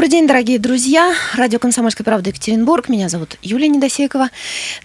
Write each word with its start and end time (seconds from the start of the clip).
Добрый 0.00 0.12
день, 0.12 0.26
дорогие 0.26 0.58
друзья. 0.58 1.14
Радио 1.34 1.58
«Комсомольская 1.58 2.06
правда» 2.06 2.30
Екатеринбург. 2.30 2.88
Меня 2.88 3.10
зовут 3.10 3.36
Юлия 3.42 3.68
Недосекова. 3.68 4.30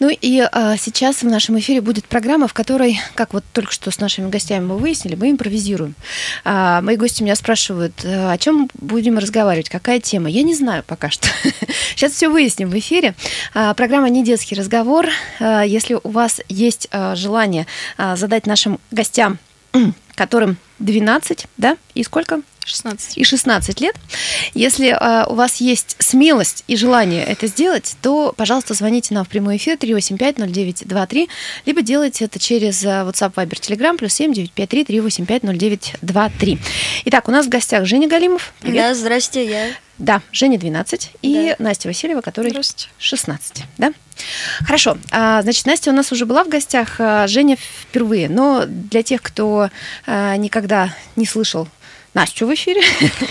Ну 0.01 0.09
и 0.09 0.41
а, 0.41 0.75
сейчас 0.75 1.23
в 1.23 1.27
нашем 1.27 1.57
эфире 1.57 1.79
будет 1.79 2.03
программа, 2.03 2.49
в 2.49 2.53
которой, 2.53 2.99
как 3.13 3.33
вот 3.33 3.45
только 3.53 3.71
что 3.71 3.91
с 3.91 3.99
нашими 4.01 4.29
гостями 4.29 4.65
мы 4.65 4.77
выяснили, 4.77 5.15
мы 5.15 5.31
импровизируем. 5.31 5.95
А, 6.43 6.81
мои 6.81 6.97
гости 6.97 7.23
меня 7.23 7.37
спрашивают, 7.37 7.93
«А 8.03 8.33
о 8.33 8.37
чем 8.37 8.69
будем 8.73 9.17
разговаривать, 9.17 9.69
какая 9.69 10.01
тема. 10.01 10.29
Я 10.29 10.43
не 10.43 10.53
знаю 10.53 10.83
пока 10.85 11.09
что. 11.09 11.29
Сейчас 11.95 12.11
все 12.11 12.27
выясним 12.27 12.69
в 12.69 12.77
эфире. 12.77 13.15
А, 13.53 13.73
программа 13.73 14.09
«Не 14.09 14.21
детский 14.21 14.55
разговор». 14.55 15.07
А, 15.39 15.61
если 15.63 15.93
у 15.93 16.09
вас 16.09 16.41
есть 16.49 16.89
а, 16.91 17.15
желание 17.15 17.67
а, 17.97 18.17
задать 18.17 18.45
нашим 18.45 18.81
гостям, 18.91 19.39
которым 20.15 20.57
12, 20.79 21.47
да, 21.57 21.77
и 21.93 22.03
сколько? 22.03 22.41
16. 22.65 23.17
и 23.17 23.23
16 23.23 23.81
лет. 23.81 23.95
Если 24.53 24.89
э, 24.89 25.25
у 25.27 25.35
вас 25.35 25.57
есть 25.57 25.95
смелость 25.99 26.63
и 26.67 26.75
желание 26.75 27.23
это 27.23 27.47
сделать, 27.47 27.95
то, 28.01 28.33
пожалуйста, 28.35 28.73
звоните 28.73 29.13
нам 29.13 29.23
в 29.23 29.29
прямой 29.29 29.57
эфир 29.57 29.77
385-0923, 29.77 31.29
либо 31.65 31.81
делайте 31.81 32.25
это 32.25 32.39
через 32.39 32.83
э, 32.83 32.87
WhatsApp, 32.87 33.33
Viber, 33.35 33.59
Telegram, 33.59 33.97
плюс 33.97 34.13
7 34.13 34.33
953 34.33 34.85
385 34.85 35.43
0923. 35.43 36.59
Итак, 37.05 37.27
у 37.27 37.31
нас 37.31 37.45
в 37.45 37.49
гостях 37.49 37.85
Женя 37.85 38.07
Галимов. 38.07 38.53
Привет. 38.61 38.75
Да, 38.77 38.95
здрасте, 38.95 39.47
я. 39.47 39.67
Да, 39.97 40.21
Женя 40.31 40.57
12 40.57 41.11
и 41.21 41.55
Да. 41.57 41.63
Настя 41.63 41.87
Васильева, 41.87 42.21
которой 42.21 42.49
Здравствуйте. 42.49 42.89
16, 42.97 43.63
да? 43.77 43.93
Хорошо. 44.65 44.97
А, 45.11 45.41
Значит, 45.41 45.65
Настя 45.65 45.91
у 45.91 45.93
нас 45.93 46.11
уже 46.11 46.25
была 46.25 46.43
в 46.43 46.49
гостях, 46.49 46.95
а, 46.99 47.27
Женя 47.27 47.57
впервые. 47.57 48.29
Но 48.29 48.65
для 48.65 49.03
тех, 49.03 49.21
кто 49.21 49.69
а, 50.05 50.35
никогда 50.37 50.93
не 51.15 51.25
слышал 51.25 51.67
Настю 52.13 52.47
в 52.47 52.53
эфире, 52.53 52.81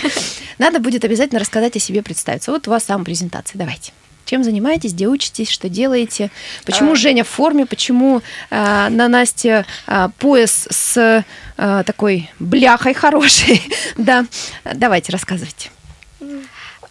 надо 0.57 0.79
будет 0.79 1.03
обязательно 1.03 1.39
рассказать 1.39 1.75
о 1.75 1.79
себе, 1.79 2.03
представиться. 2.03 2.51
Вот 2.51 2.67
у 2.67 2.71
вас 2.71 2.83
самопрезентация. 2.83 3.57
Давайте. 3.57 3.91
Чем 4.25 4.43
занимаетесь, 4.43 4.93
где 4.93 5.07
учитесь, 5.07 5.49
что 5.51 5.69
делаете? 5.69 6.31
Почему 6.65 6.93
А. 6.93 6.95
Женя 6.95 7.23
в 7.23 7.29
форме? 7.29 7.67
Почему 7.67 8.23
а, 8.49 8.89
на 8.89 9.07
Насте 9.07 9.65
а, 9.85 10.09
пояс 10.17 10.67
с 10.71 11.23
а, 11.57 11.83
такой 11.83 12.29
бляхой 12.39 12.95
хорошей? 12.95 13.61
да, 13.97 14.25
давайте 14.73 15.11
рассказывайте. 15.11 15.69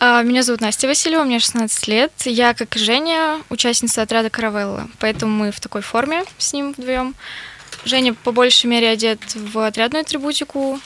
А, 0.06 0.22
Меня 0.22 0.42
зовут 0.42 0.60
Настя 0.60 0.86
Васильева, 0.86 1.24
мне 1.24 1.38
16 1.38 1.88
лет. 1.88 2.12
Я, 2.26 2.52
как 2.52 2.76
и 2.76 2.78
Женя, 2.78 3.40
участница 3.48 4.02
отряда 4.02 4.28
Каравелла, 4.28 4.86
поэтому 4.98 5.32
мы 5.32 5.50
в 5.50 5.60
такой 5.60 5.80
форме 5.80 6.24
с 6.36 6.52
ним 6.52 6.74
вдвоем. 6.76 7.14
Женя 7.86 8.12
по 8.12 8.30
большей 8.30 8.66
мере 8.66 8.90
одет 8.90 9.20
в 9.34 9.58
отрядную 9.60 10.02
атрибутику, 10.02 10.78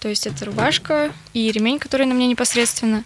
то 0.00 0.08
есть 0.08 0.26
это 0.26 0.44
рубашка 0.44 1.12
и 1.34 1.52
ремень, 1.52 1.78
который 1.78 2.04
на 2.06 2.14
мне 2.14 2.26
непосредственно. 2.26 3.04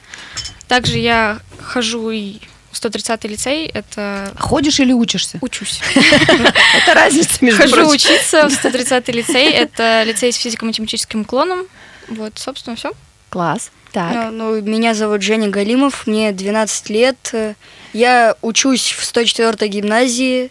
Также 0.69 0.97
я 0.97 1.39
хожу 1.61 2.09
и 2.09 2.39
в 2.71 2.83
130-й 2.83 3.29
лицей, 3.29 3.67
это 3.67 4.33
Ходишь 4.39 4.81
или 4.81 4.95
учишься? 4.95 5.37
учусь. 5.43 5.83
Это 5.95 6.95
разница 6.95 7.45
между 7.45 7.61
Хожу 7.61 7.91
учиться 7.91 8.49
в 8.49 8.53
130-й 8.53 9.13
лицей, 9.13 9.51
это 9.51 10.03
лицей 10.07 10.33
с 10.33 10.37
физико-математическим 10.37 11.21
уклоном. 11.21 11.67
Вот, 12.09 12.39
собственно, 12.39 12.75
все. 12.75 12.93
Класс. 13.29 13.71
Так. 13.93 14.15
Ну, 14.15 14.31
ну, 14.31 14.61
меня 14.63 14.95
зовут 14.95 15.23
Женя 15.23 15.49
Галимов, 15.49 16.07
мне 16.07 16.33
12 16.33 16.91
лет. 16.91 17.35
Я 17.93 18.37
учусь 18.41 18.93
в 18.93 19.03
104-й 19.03 19.69
гимназии, 19.69 20.51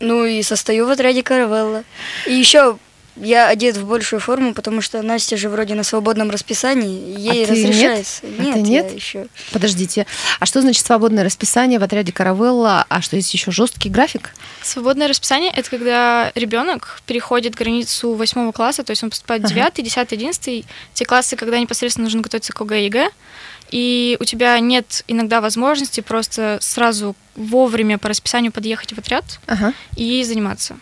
ну 0.00 0.24
и 0.24 0.42
состою 0.42 0.86
в 0.86 0.90
отряде 0.90 1.22
Каравелла. 1.22 1.84
И 2.26 2.32
еще 2.32 2.76
я 3.16 3.48
одет 3.48 3.76
в 3.76 3.86
большую 3.86 4.20
форму, 4.20 4.54
потому 4.54 4.80
что 4.80 5.02
Настя 5.02 5.36
же 5.36 5.48
вроде 5.48 5.74
на 5.74 5.82
свободном 5.82 6.30
расписании, 6.30 7.18
ей 7.18 7.44
А 7.44 7.46
ты 7.46 7.52
нет? 7.52 7.70
разрешается. 7.70 8.20
А 8.22 8.42
нет, 8.42 8.54
ты 8.54 8.60
нет? 8.60 8.86
я 8.90 8.94
еще. 8.96 9.26
Подождите. 9.52 10.06
А 10.38 10.46
что 10.46 10.60
значит 10.62 10.84
свободное 10.86 11.24
расписание 11.24 11.78
в 11.78 11.82
отряде 11.82 12.12
Каравелла? 12.12 12.86
А 12.88 13.00
что 13.02 13.16
есть 13.16 13.32
еще 13.34 13.50
жесткий 13.50 13.88
график? 13.88 14.30
Свободное 14.62 15.08
расписание 15.08 15.50
это 15.54 15.68
когда 15.70 16.32
ребенок 16.34 17.00
переходит 17.06 17.54
границу 17.54 18.14
восьмого 18.14 18.52
класса, 18.52 18.82
то 18.84 18.90
есть 18.90 19.02
он 19.02 19.10
поступает 19.10 19.42
в. 19.42 19.48
9, 19.48 19.74
10, 19.84 20.12
11, 20.12 20.64
те 20.94 21.04
классы, 21.04 21.36
когда 21.36 21.58
непосредственно 21.58 22.04
нужно 22.04 22.20
готовиться 22.22 22.52
к 22.52 22.60
ОГЭ 22.60 22.80
и 22.80 22.84
ЕГЭ, 22.84 23.10
и 23.70 24.16
у 24.20 24.24
тебя 24.24 24.58
нет 24.58 25.04
иногда 25.06 25.40
возможности 25.40 26.00
просто 26.00 26.58
сразу 26.60 27.14
вовремя 27.36 27.98
по 27.98 28.08
расписанию 28.08 28.50
подъехать 28.52 28.92
в 28.92 28.98
отряд 28.98 29.24
Ага. 29.46 29.72
и 29.96 30.24
заниматься. 30.24 30.76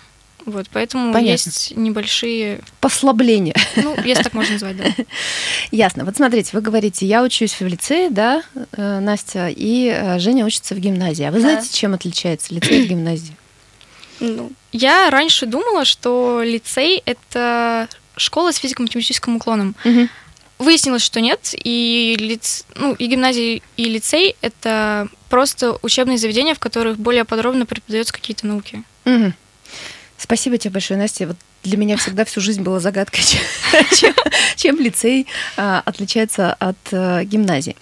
Вот, 0.49 0.67
поэтому 0.73 1.13
Понятно. 1.13 1.31
есть 1.33 1.77
небольшие, 1.77 2.61
Послабление. 2.81 3.55
ну, 3.77 3.95
если 4.03 4.23
так 4.23 4.33
можно 4.33 4.53
назвать, 4.55 4.77
да. 4.79 4.85
Ясно. 5.71 6.07
Вот 6.07 6.17
смотрите, 6.17 6.51
вы 6.55 6.63
говорите, 6.63 7.05
я 7.05 7.23
учусь 7.23 7.53
в 7.61 7.67
лицее, 7.67 8.09
да, 8.09 8.43
э, 8.73 8.99
Настя, 9.01 9.49
и 9.55 9.89
э, 9.95 10.19
Женя 10.19 10.47
учится 10.47 10.75
в 10.75 10.79
гимназии. 10.79 11.25
А 11.25 11.31
вы 11.31 11.41
Да. 11.41 11.51
знаете, 11.51 11.69
чем 11.77 11.93
отличается 11.93 12.55
лицей 12.55 12.83
от 12.83 12.89
гимназии? 12.89 13.37
Ну, 14.21 14.51
Я 14.73 15.11
раньше 15.11 15.45
думала, 15.45 15.85
что 15.85 16.41
лицей— 16.43 17.03
это 17.05 17.89
школа 18.17 18.51
с 18.53 18.57
физико-математическим 18.57 19.37
уклоном. 19.37 19.75
Выяснилось, 20.59 21.03
что 21.03 21.21
нет, 21.21 21.55
и, 21.55 22.17
лиц... 22.19 22.65
ну, 22.75 22.93
и 22.95 23.07
гимназия, 23.07 23.61
и 23.77 23.85
лицей— 23.85 24.35
это 24.41 25.09
просто 25.29 25.79
учебные 25.83 26.19
заведения, 26.19 26.55
в 26.55 26.59
которых 26.59 26.99
более 26.99 27.25
подробно 27.25 27.65
преподаются 27.67 28.13
какие-то 28.15 28.47
науки. 28.47 28.83
Мгм. 29.05 29.35
Спасибо 30.19 30.59
тебе 30.59 30.73
большое, 30.73 30.99
Настя. 30.99 31.29
Вот 31.29 31.37
для 31.63 31.77
меня 31.77 31.97
всегда 31.97 32.25
всю 32.25 32.41
жизнь 32.41 32.63
была 32.63 32.81
загадкой, 32.81 33.23
чем, 33.97 34.15
чем- 34.57 34.81
лицей 34.81 35.27
а, 35.57 35.83
отличается 35.85 36.53
от 36.55 36.77
а, 36.93 37.25
гимназии. 37.25 37.77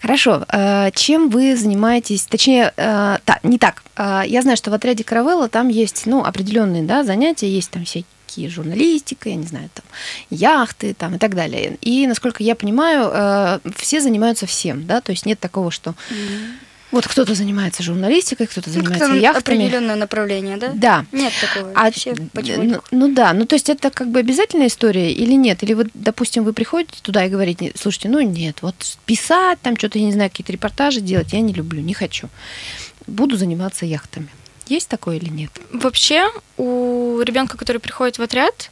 Хорошо. 0.00 0.44
а, 0.48 0.90
чем 0.92 1.28
вы 1.28 1.56
занимаетесь? 1.56 2.24
Точнее, 2.24 2.72
а, 2.76 3.18
та- 3.24 3.40
не 3.42 3.58
так. 3.58 3.82
А, 3.96 4.24
я 4.26 4.40
знаю, 4.42 4.56
что 4.56 4.70
в 4.70 4.74
отряде 4.74 5.04
Каравелла 5.04 5.48
там 5.48 5.68
есть 5.68 6.06
ну, 6.06 6.24
определенные 6.24 6.82
да, 6.82 7.04
занятия, 7.04 7.48
есть 7.48 7.70
там 7.70 7.84
всякие 7.84 8.48
журналистика, 8.48 9.28
я 9.28 9.36
не 9.36 9.46
знаю, 9.46 9.68
там 9.74 9.84
яхты 10.30 10.94
там, 10.94 11.16
и 11.16 11.18
так 11.18 11.34
далее. 11.34 11.76
И, 11.82 12.06
насколько 12.06 12.42
я 12.42 12.54
понимаю, 12.54 13.60
все 13.76 14.00
занимаются 14.00 14.46
всем, 14.46 14.86
да, 14.86 15.00
то 15.00 15.12
есть 15.12 15.24
нет 15.24 15.38
такого, 15.38 15.70
что 15.70 15.94
вот 16.94 17.06
кто-то 17.06 17.34
занимается 17.34 17.82
журналистикой, 17.82 18.46
кто-то 18.46 18.68
ну, 18.68 18.74
занимается 18.74 19.06
как-то 19.06 19.20
яхтами. 19.20 19.58
определенное 19.66 19.96
направление, 19.96 20.56
да? 20.56 20.72
Да. 20.74 21.06
Нет 21.12 21.32
такого. 21.40 21.72
А, 21.74 21.90
Все 21.90 22.10
н- 22.10 22.28
потихоньку. 22.30 22.84
ну, 22.90 23.12
да, 23.14 23.32
ну 23.32 23.44
то 23.46 23.54
есть 23.56 23.68
это 23.68 23.90
как 23.90 24.08
бы 24.08 24.20
обязательная 24.20 24.68
история 24.68 25.12
или 25.12 25.32
нет? 25.32 25.62
Или 25.62 25.74
вот, 25.74 25.88
допустим, 25.94 26.44
вы 26.44 26.52
приходите 26.52 26.98
туда 27.02 27.24
и 27.24 27.28
говорите, 27.28 27.72
слушайте, 27.74 28.08
ну 28.08 28.20
нет, 28.20 28.58
вот 28.62 28.74
писать 29.06 29.58
там 29.60 29.76
что-то, 29.76 29.98
я 29.98 30.06
не 30.06 30.12
знаю, 30.12 30.30
какие-то 30.30 30.52
репортажи 30.52 31.00
делать 31.00 31.32
я 31.32 31.40
не 31.40 31.52
люблю, 31.52 31.80
не 31.82 31.94
хочу. 31.94 32.28
Буду 33.06 33.36
заниматься 33.36 33.84
яхтами. 33.84 34.28
Есть 34.66 34.88
такое 34.88 35.16
или 35.18 35.28
нет? 35.28 35.50
Вообще, 35.72 36.30
у 36.56 37.20
ребенка, 37.20 37.58
который 37.58 37.78
приходит 37.78 38.16
в 38.18 38.22
отряд, 38.22 38.70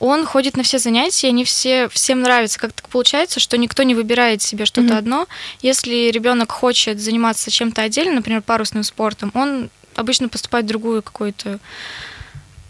он 0.00 0.24
ходит 0.26 0.56
на 0.56 0.62
все 0.64 0.78
занятия, 0.78 1.28
и 1.28 1.30
они 1.30 1.44
все, 1.44 1.88
всем 1.90 2.22
нравятся. 2.22 2.58
Как 2.58 2.72
так 2.72 2.88
получается, 2.88 3.38
что 3.38 3.56
никто 3.56 3.82
не 3.84 3.94
выбирает 3.94 4.42
себе 4.42 4.64
что-то 4.64 4.88
Мгм. 4.88 4.96
одно. 4.98 5.26
Если 5.60 6.10
ребенок 6.10 6.50
хочет 6.50 6.98
заниматься 6.98 7.50
чем-то 7.50 7.82
отдельно, 7.82 8.14
например, 8.14 8.42
парусным 8.42 8.82
спортом, 8.82 9.30
он 9.34 9.70
обычно 9.94 10.28
поступает 10.28 10.64
в 10.64 10.68
другую 10.68 11.02
какую-то 11.02 11.60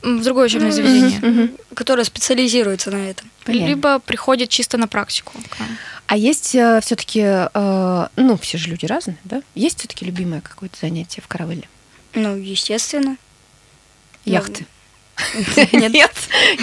в 0.03 0.23
другое 0.23 0.47
учебное 0.47 0.69
Ну, 0.71 0.75
заведение. 0.75 1.19
Мгм. 1.21 1.51
Которая 1.75 2.05
специализируется 2.07 2.91
на 2.91 3.11
этом. 3.11 3.31
Понятно. 3.45 3.67
Либо 3.69 3.99
приходит 3.99 4.49
чисто 4.49 4.79
на 4.79 4.89
практику. 4.89 5.33
А 6.07 6.17
есть 6.17 6.47
все-таки, 6.49 7.23
ну, 8.17 8.39
все 8.41 8.57
же 8.59 8.71
люди 8.71 8.87
разные, 8.87 9.19
да? 9.25 9.43
Есть 9.55 9.79
все-таки 9.81 10.05
любимое 10.07 10.41
какое-то 10.41 10.79
занятие 10.81 11.21
в 11.21 11.29
каравеле? 11.29 11.69
Ну, 12.15 12.35
естественно. 12.35 13.17
Ну, 14.25 14.33
Яхты. 14.33 14.61
Нет. 14.61 14.69
Нет. 15.73 16.13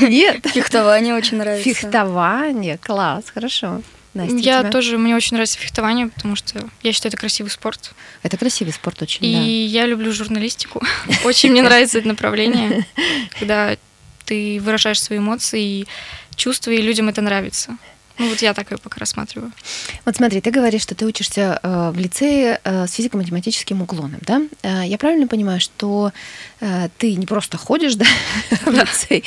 Нет. 0.02 0.48
Фехтование 0.48 1.16
очень 1.16 1.38
нравится. 1.38 1.64
Фехтование. 1.70 2.78
Класс, 2.78 3.26
хорошо. 3.34 3.82
Настя, 4.14 4.38
Я 4.38 4.60
тебя? 4.62 4.72
тоже, 4.72 4.98
мне 4.98 5.16
очень 5.16 5.36
нравится 5.36 5.60
фехтование, 5.60 6.08
потому 6.08 6.36
что 6.36 6.68
я 6.82 6.92
считаю, 6.92 7.12
это 7.12 7.18
красивый 7.18 7.52
спорт. 7.52 7.92
Это 8.24 8.36
красивый 8.38 8.74
спорт 8.74 9.02
очень, 9.04 9.24
И 9.26 9.34
да. 9.34 9.42
я 9.82 9.86
люблю 9.86 10.12
журналистику. 10.12 10.82
Очень 11.24 11.52
мне 11.52 11.62
нравится 11.62 12.00
это 12.00 12.08
направление, 12.08 12.86
когда 13.40 13.78
ты 14.26 14.60
выражаешь 14.60 15.00
свои 15.02 15.20
эмоции 15.20 15.62
и 15.62 15.88
чувства, 16.36 16.72
и 16.72 16.82
людям 16.82 17.10
это 17.10 17.22
нравится. 17.22 17.78
Ну 18.18 18.30
вот 18.30 18.42
я 18.42 18.54
так 18.54 18.72
ее 18.72 18.78
пока 18.78 19.00
рассматриваю. 19.00 19.52
Вот 20.06 20.16
смотри, 20.16 20.42
ты 20.42 20.50
говоришь, 20.50 20.82
что 20.82 20.96
ты 20.96 21.06
учишься 21.06 21.60
э, 21.62 21.92
в 21.94 22.00
лицее 22.00 22.60
э, 22.64 22.88
с 22.88 22.94
физико-математическим 22.94 23.82
уклоном, 23.82 24.20
да? 24.22 24.42
Э, 24.64 24.84
я 24.86 24.98
правильно 24.98 25.28
понимаю, 25.28 25.62
что 25.62 26.12
э, 26.60 26.90
ты 26.98 27.16
не 27.16 27.28
просто 27.28 27.58
ходишь 27.58 27.96
да, 27.96 28.06
в 28.66 28.72
лицей, 28.72 29.24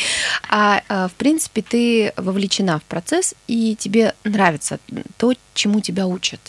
а 0.49 0.83
э, 0.89 1.09
в 1.09 1.15
принципе 1.15 1.63
ты 1.63 2.13
вовлечена 2.17 2.81
в 2.81 2.83
процесс, 2.83 3.35
и 3.47 3.77
тебе 3.77 4.15
нравится 4.25 4.81
то, 5.19 5.35
чему 5.55 5.81
тебя 5.81 6.07
учат. 6.07 6.41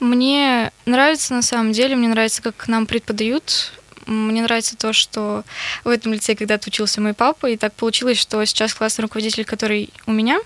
Мне 0.00 0.70
нравится 0.86 1.34
на 1.34 1.42
самом 1.42 1.72
деле, 1.72 1.96
мне 1.96 2.08
нравится, 2.08 2.40
как 2.40 2.68
нам 2.68 2.86
преподают. 2.86 3.72
Мне 4.06 4.42
нравится 4.42 4.76
то, 4.76 4.92
что 4.92 5.44
в 5.84 5.88
этом 5.88 6.12
лице 6.12 6.34
когда-то 6.34 6.68
учился 6.68 7.00
мой 7.00 7.14
папа, 7.14 7.50
и 7.50 7.56
так 7.56 7.74
получилось, 7.74 8.18
что 8.18 8.42
сейчас 8.44 8.74
классный 8.74 9.02
руководитель, 9.02 9.44
который 9.44 9.90
у 10.06 10.12
меня, 10.12 10.38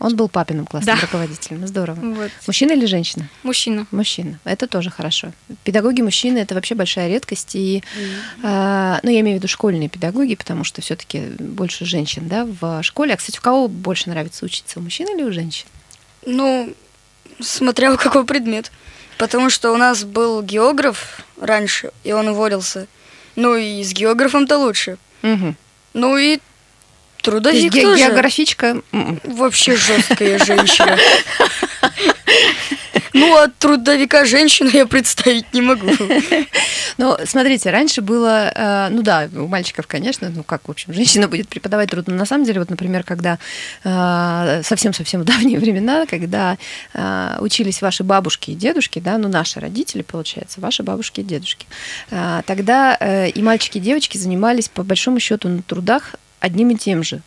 Он 0.00 0.16
был 0.16 0.28
папиным 0.28 0.66
классным 0.66 0.96
Да. 0.96 1.02
руководителем. 1.02 1.66
Здорово. 1.66 1.98
вот, 2.00 2.30
Мужчина 2.46 2.72
или 2.72 2.86
женщина? 2.86 3.28
мужчина. 3.42 3.86
Мужчина. 3.90 4.40
Это 4.44 4.66
тоже 4.66 4.90
хорошо. 4.90 5.32
Педагоги 5.62 6.00
мужчины 6.00 6.38
это 6.38 6.54
вообще 6.54 6.74
большая 6.74 7.08
редкость. 7.08 7.54
И, 7.54 7.84
а, 8.42 8.98
ну, 9.02 9.10
я 9.10 9.20
имею 9.20 9.36
в 9.36 9.38
виду 9.40 9.48
школьные 9.48 9.88
педагоги, 9.90 10.34
потому 10.34 10.64
что 10.64 10.80
все-таки 10.80 11.20
больше 11.38 11.84
женщин, 11.84 12.28
да, 12.28 12.46
в 12.60 12.82
школе. 12.82 13.12
А, 13.14 13.16
кстати, 13.18 13.38
у 13.38 13.42
кого 13.42 13.68
больше 13.68 14.08
нравится 14.08 14.44
учиться, 14.44 14.78
у 14.78 14.82
мужчин 14.82 15.06
или 15.14 15.22
у 15.22 15.32
женщин? 15.32 15.66
Ну, 16.26 16.72
смотря 17.40 17.94
какой 17.96 18.24
предмет. 18.24 18.72
Потому 19.18 19.50
что 19.50 19.70
у 19.72 19.76
нас 19.76 20.04
был 20.04 20.40
географ 20.42 21.20
раньше, 21.38 21.90
и 22.04 22.12
он 22.12 22.28
уволился. 22.28 22.86
Ну 23.36 23.54
и 23.54 23.84
с 23.84 23.92
географом-то 23.92 24.56
лучше. 24.56 24.96
Мгм. 25.20 25.56
Ну 25.92 26.16
и 26.16 26.38
трудовик 27.22 27.72
ге- 27.72 27.82
тоже. 27.82 28.04
географичка. 28.04 28.80
м-м. 28.92 29.20
Вообще 29.24 29.76
жесткая 29.76 30.38
женщина. 30.44 30.96
Ну, 33.12 33.36
а 33.36 33.48
трудовика 33.48 34.24
женщину 34.24 34.70
я 34.72 34.86
представить 34.86 35.52
не 35.52 35.62
могу. 35.62 35.88
Ну, 36.98 37.16
смотрите, 37.24 37.70
раньше 37.70 38.02
было, 38.02 38.52
э, 38.54 38.88
ну 38.90 39.00
да, 39.00 39.26
у 39.34 39.46
мальчиков, 39.46 39.86
конечно, 39.86 40.28
ну 40.28 40.42
как, 40.42 40.68
в 40.68 40.70
общем, 40.70 40.92
женщина 40.92 41.28
будет 41.28 41.48
преподавать 41.48 41.88
трудно. 41.88 42.14
На 42.14 42.26
самом 42.26 42.44
деле, 42.44 42.58
вот, 42.60 42.68
например, 42.68 43.04
когда 43.04 43.38
э, 43.84 44.60
совсем-совсем 44.62 45.22
в 45.22 45.24
давние 45.24 45.58
времена, 45.58 46.04
когда 46.04 46.58
э, 46.92 47.38
учились 47.40 47.80
ваши 47.80 48.04
бабушки 48.04 48.50
и 48.50 48.54
дедушки, 48.54 48.98
да, 48.98 49.16
ну 49.16 49.28
наши 49.28 49.60
родители, 49.60 50.02
получается, 50.02 50.60
ваши 50.60 50.82
бабушки 50.82 51.20
и 51.20 51.24
дедушки, 51.24 51.66
тогда 52.10 52.96
и 53.26 53.40
мальчики, 53.40 53.78
и 53.78 53.80
девочки 53.80 54.18
занимались 54.18 54.68
по 54.68 54.82
большому 54.82 55.20
счету 55.20 55.48
на 55.48 55.62
трудах 55.62 56.16
одним 56.40 56.70
и 56.70 56.76
тем 56.76 57.02
же. 57.02 57.20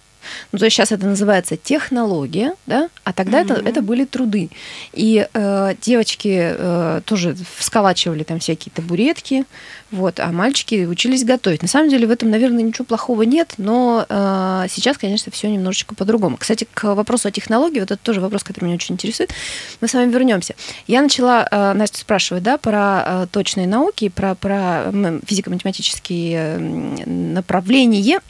Ну, 0.53 0.59
то 0.59 0.63
есть 0.63 0.77
сейчас 0.77 0.93
это 0.93 1.05
называется 1.05 1.57
технология, 1.57 2.53
да, 2.65 2.87
а 3.03 3.11
тогда 3.11 3.41
это, 3.41 3.55
Мгм. 3.55 3.67
это 3.67 3.81
были 3.81 4.05
труды. 4.05 4.49
И 4.93 5.27
э, 5.33 5.75
девочки 5.81 6.55
э, 6.57 7.01
тоже 7.03 7.35
всколачивали 7.57 8.23
там 8.23 8.39
всякие 8.39 8.71
табуретки, 8.73 9.43
вот, 9.91 10.21
а 10.21 10.31
мальчики 10.31 10.85
учились 10.85 11.25
готовить. 11.25 11.61
На 11.61 11.67
самом 11.67 11.89
деле 11.89 12.07
в 12.07 12.11
этом, 12.11 12.31
наверное, 12.31 12.63
ничего 12.63 12.85
плохого 12.85 13.23
нет, 13.23 13.55
но 13.57 14.05
э, 14.07 14.67
сейчас, 14.69 14.97
конечно, 14.97 15.29
все 15.29 15.49
немножечко 15.49 15.93
по-другому. 15.93 16.37
Кстати, 16.37 16.65
к 16.73 16.95
вопросу 16.95 17.27
о 17.27 17.31
технологии, 17.31 17.81
вот 17.81 17.91
это 17.91 18.01
тоже 18.01 18.21
вопрос, 18.21 18.45
который 18.45 18.65
меня 18.65 18.75
очень 18.75 18.95
интересует. 18.95 19.31
Мы 19.81 19.89
с 19.89 19.93
вами 19.93 20.09
вернемся. 20.09 20.55
Я 20.87 21.01
начала, 21.01 21.45
э, 21.51 21.73
Настя 21.73 21.99
спрашивать, 21.99 22.43
да, 22.43 22.57
про 22.57 23.03
э, 23.05 23.27
точные 23.29 23.67
науки, 23.67 24.07
про, 24.07 24.35
про 24.35 24.89
физико-математические 25.27 26.57
направления. 27.05 28.21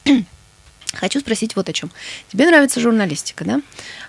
Хочу 0.94 1.20
спросить 1.20 1.56
вот 1.56 1.70
о 1.70 1.74
чем. 1.74 1.92
Тебе 2.32 2.46
нравится 2.46 2.80
журналистика, 2.80 3.44
да? 3.46 3.62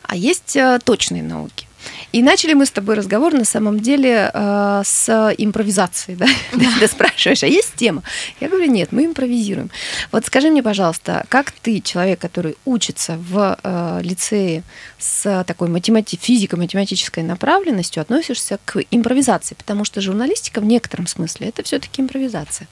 А 0.03 0.17
есть 0.17 0.57
э, 0.57 0.79
точные 0.85 1.23
науки. 1.23 1.67
И 2.13 2.23
начали 2.23 2.55
мы 2.55 2.67
с 2.67 2.71
тобой 2.71 2.95
разговор 2.95 3.33
на 3.35 3.45
самом 3.45 3.81
деле 3.81 4.31
э, 4.33 4.83
с 4.85 5.35
импровизацией, 5.39 6.17
да? 6.17 6.27
Ты 6.81 6.89
спрашиваешь, 6.89 7.43
а 7.43 7.47
есть 7.47 7.75
тема? 7.75 8.03
Я 8.41 8.49
говорю, 8.49 8.71
нет, 8.71 8.93
мы 8.93 9.07
импровизируем. 9.07 9.71
Вот 10.13 10.27
скажи 10.27 10.51
мне, 10.51 10.63
пожалуйста, 10.63 11.25
как 11.29 11.51
ты, 11.51 11.81
человек, 11.81 12.21
который 12.21 12.57
учится 12.65 13.17
в 13.19 13.59
э, 13.63 14.01
лицее 14.03 14.63
с 14.99 15.45
такой 15.45 15.69
математи- 15.69 16.19
физико-математической 16.21 17.23
направленностью, 17.23 18.01
относишься 18.01 18.59
к 18.65 18.81
импровизации? 18.91 19.55
Потому 19.55 19.85
что 19.85 20.01
журналистика 20.01 20.61
в 20.61 20.65
некотором 20.65 21.07
смысле 21.07 21.49
это 21.49 21.63
все-таки 21.63 22.03
импровизация. 22.03 22.69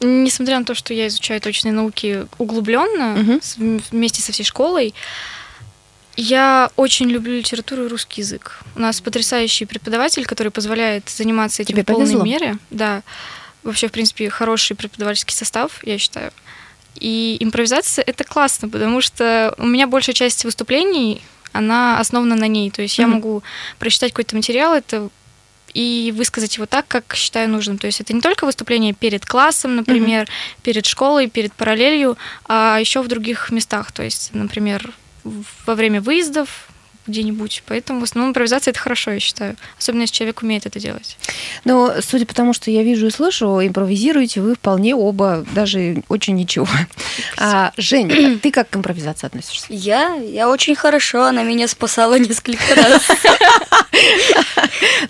Несмотря 0.00 0.58
на 0.58 0.64
то, 0.64 0.74
что 0.74 0.94
я 0.94 1.06
изучаю 1.08 1.40
точные 1.40 1.72
науки 1.72 2.26
углубленно, 2.38 3.40
с- 3.42 3.56
вместе 3.56 4.22
со 4.22 4.32
всей 4.32 4.44
школой, 4.44 4.94
я 6.16 6.70
очень 6.76 7.08
люблю 7.08 7.34
литературу 7.38 7.84
и 7.84 7.88
русский 7.88 8.20
язык. 8.20 8.60
У 8.76 8.80
нас 8.80 9.00
потрясающий 9.00 9.64
преподаватель, 9.64 10.26
который 10.26 10.50
позволяет 10.50 11.08
заниматься 11.08 11.62
этим 11.62 11.74
Тебе 11.74 11.82
в 11.82 11.86
полной 11.86 12.04
повезло. 12.06 12.24
мере. 12.24 12.58
Да. 12.70 13.02
Вообще, 13.62 13.88
в 13.88 13.92
принципе, 13.92 14.28
хороший 14.28 14.76
преподавательский 14.76 15.34
состав, 15.34 15.78
я 15.84 15.96
считаю. 15.98 16.32
И 16.96 17.36
импровизация 17.40 18.02
это 18.02 18.24
классно, 18.24 18.68
потому 18.68 19.00
что 19.00 19.54
у 19.56 19.66
меня 19.66 19.86
большая 19.86 20.14
часть 20.14 20.44
выступлений, 20.44 21.22
она 21.52 21.98
основана 22.00 22.34
на 22.36 22.46
ней. 22.48 22.70
То 22.70 22.82
есть 22.82 22.98
я 22.98 23.06
Мгм. 23.06 23.14
могу 23.16 23.42
прочитать 23.78 24.12
какой-то 24.12 24.36
материал, 24.36 24.74
это 24.74 25.08
и 25.74 26.12
высказать 26.16 26.56
его 26.56 26.66
так, 26.66 26.86
как 26.88 27.14
считаю 27.14 27.48
нужным. 27.48 27.78
То 27.78 27.86
есть 27.86 28.00
это 28.00 28.12
не 28.12 28.20
только 28.20 28.44
выступление 28.44 28.92
перед 28.92 29.24
классом, 29.24 29.76
например, 29.76 30.28
перед 30.62 30.86
школой, 30.86 31.28
перед 31.28 31.52
параллелью, 31.52 32.16
а 32.46 32.78
еще 32.78 33.02
в 33.02 33.08
других 33.08 33.50
местах. 33.50 33.92
То 33.92 34.02
есть, 34.02 34.30
например, 34.32 34.92
во 35.24 35.74
время 35.74 36.00
выездов 36.00 36.68
где-нибудь. 37.06 37.62
Поэтому 37.66 38.00
в 38.00 38.04
основном 38.04 38.30
импровизация 38.30 38.72
это 38.72 38.80
хорошо, 38.80 39.12
я 39.12 39.20
считаю. 39.20 39.56
Особенно 39.78 40.02
если 40.02 40.14
человек 40.14 40.42
умеет 40.42 40.66
это 40.66 40.78
делать. 40.78 41.16
Но 41.64 41.94
судя 42.00 42.26
по 42.26 42.34
тому, 42.34 42.52
что 42.52 42.70
я 42.70 42.82
вижу 42.82 43.06
и 43.06 43.10
слышу, 43.10 43.46
импровизируете 43.66 44.40
вы 44.40 44.54
вполне 44.54 44.94
оба, 44.94 45.44
даже 45.52 46.02
очень 46.08 46.34
ничего. 46.34 46.68
А, 47.38 47.72
Жень, 47.76 48.38
ты 48.42 48.50
как 48.50 48.70
к 48.70 48.76
импровизации 48.76 49.26
относишься? 49.26 49.66
Я? 49.68 50.14
Я 50.14 50.48
очень 50.48 50.74
хорошо, 50.74 51.24
она 51.24 51.42
меня 51.42 51.68
спасала 51.68 52.18
несколько 52.18 52.74
раз. 52.74 53.02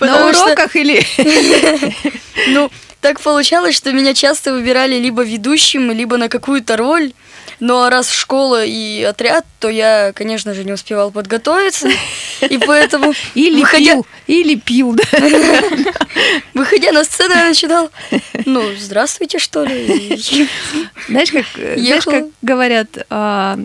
На 0.01 0.29
уроках 0.29 0.77
или... 0.77 1.05
Ну, 2.49 2.71
так 3.03 3.21
получалось, 3.21 3.77
что 3.77 3.93
меня 3.93 4.15
часто 4.15 4.53
выбирали 4.53 4.97
либо 4.97 5.23
ведущим, 5.23 5.91
либо 5.91 6.17
на 6.17 6.29
какую-то 6.29 6.77
роль. 6.77 7.13
Ну 7.61 7.83
а 7.83 7.91
раз 7.91 8.11
школа 8.11 8.65
и 8.65 9.03
отряд, 9.03 9.45
то 9.63 9.69
я, 9.69 10.13
конечно 10.13 10.55
же, 10.55 10.65
не 10.65 10.73
успевал 10.73 11.13
подготовиться. 11.13 11.89
И 12.41 12.59
поэтому, 12.59 13.15
Или 13.37 13.61
выходя, 13.61 13.93
пил, 13.93 14.07
или 14.27 14.55
пил, 14.57 14.95
да. 14.95 15.05
выходя 16.55 16.91
на 16.91 17.05
сцену, 17.05 17.35
я 17.35 17.49
начинал, 17.49 17.89
ну, 18.45 18.63
здравствуйте, 18.77 19.39
что 19.39 19.63
ли. 19.63 20.19
Знаешь, 21.09 21.31
как, 21.31 21.45
э, 21.57 21.77
знаешь, 21.79 22.05
как 22.05 22.27
говорят, 22.43 23.07
а, 23.09 23.57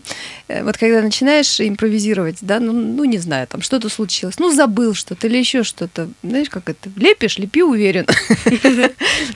э, 0.48 0.64
вот 0.64 0.78
когда 0.78 1.02
начинаешь 1.02 1.60
импровизировать, 1.60 2.38
да, 2.42 2.60
ну, 2.60 2.74
ну, 2.74 3.04
не 3.06 3.18
знаю, 3.18 3.48
там 3.48 3.64
что-то 3.64 3.90
случилось, 3.90 4.38
ну, 4.38 4.52
забыл 4.52 4.94
что-то 4.94 5.26
или 5.26 5.38
еще 5.40 5.64
что-то, 5.64 6.10
знаешь, 6.22 6.50
как 6.50 6.70
это, 6.70 6.92
лепишь, 6.96 7.40
лепи 7.40 7.64
уверен. 7.64 8.06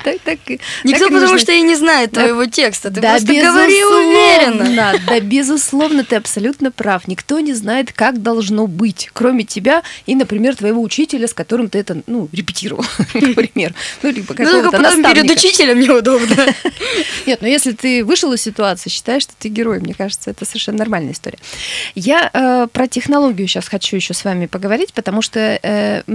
Так, 0.04 0.20
так, 0.24 0.40
Никто 0.84 1.10
потому 1.10 1.38
что 1.38 1.52
и 1.52 1.62
не 1.62 1.76
знает 1.76 2.12
твоего 2.12 2.46
текста. 2.46 2.92
Ты 2.92 3.02
просто 3.02 3.34
говори 3.34 3.84
уверенно. 3.84 4.94
Да, 5.08 5.20
безусловно, 5.20 6.04
ты 6.04 6.16
абсолютно 6.16 6.51
прав. 6.54 7.08
Никто 7.08 7.40
не 7.40 7.54
знает, 7.54 7.92
как 7.94 8.22
должно 8.22 8.68
быть, 8.68 9.10
кроме 9.14 9.44
тебя 9.44 9.84
и, 10.06 10.16
например, 10.16 10.56
твоего 10.56 10.82
учителя, 10.82 11.28
с 11.28 11.34
которым 11.34 11.70
ты 11.70 11.80
это, 11.80 12.02
ну, 12.08 12.30
репетировал, 12.32 12.86
например. 13.14 13.74
Ну, 14.04 14.10
либо 14.12 14.36
Ну, 14.38 14.46
какого-то 14.46 14.72
потом 14.72 15.04
перед 15.04 15.30
учителем 15.30 15.80
неудобно. 15.80 16.36
Нет, 17.26 17.42
но 17.42 17.48
если 17.48 17.72
ты 17.72 18.04
вышел 18.04 18.34
из 18.34 18.42
ситуации, 18.42 18.90
считаешь, 18.90 19.24
что 19.24 19.34
ты 19.38 19.50
герой, 19.50 19.80
мне 19.80 19.94
кажется, 19.94 20.32
это 20.32 20.46
совершенно 20.46 20.80
нормальная 20.80 21.14
история. 21.14 21.40
Я 21.96 22.30
э, 22.34 22.68
про 22.72 22.88
технологию 22.88 23.48
сейчас 23.48 23.68
хочу 23.68 23.96
еще 23.96 24.14
с 24.14 24.24
вами 24.24 24.46
поговорить, 24.46 24.94
потому 24.94 25.22
что 25.22 25.40
э, 25.40 26.04
у 26.08 26.12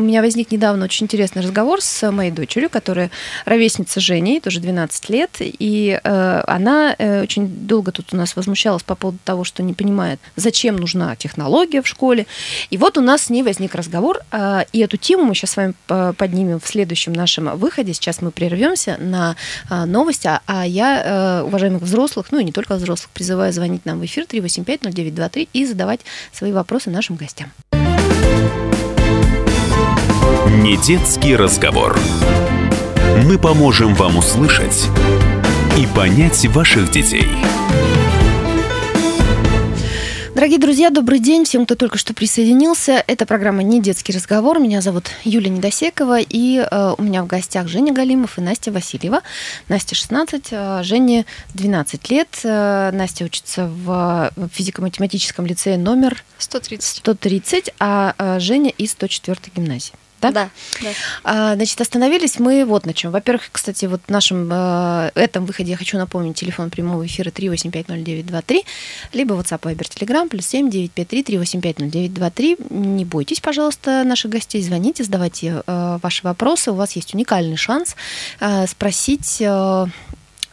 меня 0.00 0.20
возник 0.20 0.50
недавно 0.50 0.84
очень 0.84 1.04
интересный 1.04 1.42
разговор 1.42 1.80
с 1.80 2.10
моей 2.10 2.30
дочерью, 2.30 2.70
которая 2.70 3.10
ровесница 3.44 4.00
Жени, 4.00 4.40
тоже 4.40 4.60
12 4.60 5.10
лет, 5.10 5.30
и 5.40 6.00
э, 6.02 6.42
она 6.46 6.96
очень 6.98 7.46
долго 7.46 7.92
тут 7.92 8.12
у 8.12 8.16
нас 8.16 8.36
возмущалась 8.36 8.82
по 8.82 8.94
поводу 8.94 9.18
того, 9.24 9.44
что 9.44 9.62
не 9.70 9.74
понимает, 9.74 10.20
зачем 10.36 10.76
нужна 10.76 11.16
технология 11.16 11.80
в 11.82 11.86
школе. 11.86 12.26
И 12.70 12.76
вот 12.76 12.98
у 12.98 13.00
нас 13.00 13.22
с 13.22 13.30
ней 13.30 13.42
возник 13.42 13.74
разговор, 13.74 14.18
э, 14.32 14.64
и 14.72 14.80
эту 14.80 14.96
тему 14.96 15.24
мы 15.24 15.34
сейчас 15.34 15.50
с 15.52 15.56
вами 15.56 15.74
по- 15.86 16.12
поднимем 16.12 16.60
в 16.60 16.66
следующем 16.66 17.12
нашем 17.12 17.56
выходе. 17.58 17.94
Сейчас 17.94 18.20
мы 18.22 18.30
прервемся 18.30 18.96
на 18.98 19.36
а, 19.68 19.86
новости, 19.86 20.26
а- 20.26 20.40
а 20.46 20.66
я 20.66 21.02
э, 21.02 21.42
уважаемых 21.42 21.82
взрослых, 21.82 22.26
ну 22.32 22.38
и 22.38 22.44
не 22.44 22.52
только 22.52 22.74
взрослых, 22.74 23.10
призываю 23.10 23.52
звонить 23.52 23.86
нам 23.86 24.00
в 24.00 24.04
эфир 24.04 24.24
3850923 24.28 25.48
и 25.52 25.66
задавать 25.66 26.00
свои 26.32 26.52
вопросы 26.52 26.90
нашим 26.90 27.16
гостям. 27.16 27.50
Не 30.62 30.76
детский 30.76 31.36
разговор. 31.36 31.98
Мы 33.24 33.38
поможем 33.38 33.94
вам 33.94 34.18
услышать 34.18 34.86
и 35.78 35.86
понять 35.94 36.44
ваших 36.46 36.90
детей. 36.90 37.28
Дорогие 40.40 40.58
друзья, 40.58 40.88
добрый 40.88 41.18
день 41.18 41.44
всем, 41.44 41.66
кто 41.66 41.74
только 41.74 41.98
что 41.98 42.14
присоединился. 42.14 43.04
Это 43.06 43.26
программа 43.26 43.62
«Не 43.62 43.78
детский 43.78 44.14
разговор». 44.14 44.58
Меня 44.58 44.80
зовут 44.80 45.10
Юлия 45.22 45.50
Недосекова, 45.50 46.18
и 46.18 46.60
э, 46.60 46.94
у 46.96 47.02
меня 47.02 47.22
в 47.22 47.26
гостях 47.26 47.68
Женя 47.68 47.92
Галимов 47.92 48.38
и 48.38 48.40
Настя 48.40 48.72
Васильева. 48.72 49.20
Настя 49.68 49.94
16, 49.94 50.46
э, 50.50 50.82
Жене 50.82 51.26
12 51.52 52.10
лет. 52.10 52.40
Э, 52.42 52.90
Настя 52.90 53.26
учится 53.26 53.66
в 53.66 54.32
физико-математическом 54.50 55.44
лицее 55.44 55.76
номер 55.76 56.24
130. 56.38 57.00
130, 57.00 57.74
а 57.78 58.14
э, 58.16 58.40
Женя 58.40 58.70
из 58.70 58.92
104 58.92 59.38
гимназии. 59.54 59.92
Да? 60.20 60.30
Да, 60.30 60.50
да. 60.80 60.90
А, 61.24 61.54
Значит, 61.54 61.80
остановились 61.80 62.38
мы 62.38 62.64
вот 62.64 62.86
на 62.86 62.94
чем. 62.94 63.10
Во-первых, 63.10 63.50
кстати, 63.52 63.86
вот 63.86 64.00
в 64.06 64.10
нашем 64.10 64.48
э, 64.52 65.10
этом 65.14 65.44
выходе 65.46 65.70
я 65.72 65.76
хочу 65.76 65.98
напомнить 65.98 66.36
телефон 66.36 66.70
прямого 66.70 67.06
эфира 67.06 67.30
3850923, 67.30 68.64
либо 69.12 69.34
WhatsApp, 69.34 69.60
Viber, 69.60 69.88
Telegram, 69.88 70.28
плюс 70.28 70.46
7 70.46 70.70
953 70.70 71.22
3850923. 71.22 72.72
Не 72.72 73.04
бойтесь, 73.04 73.40
пожалуйста, 73.40 74.04
наших 74.04 74.30
гостей, 74.30 74.62
звоните, 74.62 75.04
задавайте 75.04 75.62
э, 75.66 75.98
ваши 76.02 76.22
вопросы. 76.22 76.70
У 76.70 76.74
вас 76.74 76.92
есть 76.92 77.14
уникальный 77.14 77.56
шанс 77.56 77.96
э, 78.40 78.66
спросить 78.66 79.38
э, 79.40 79.86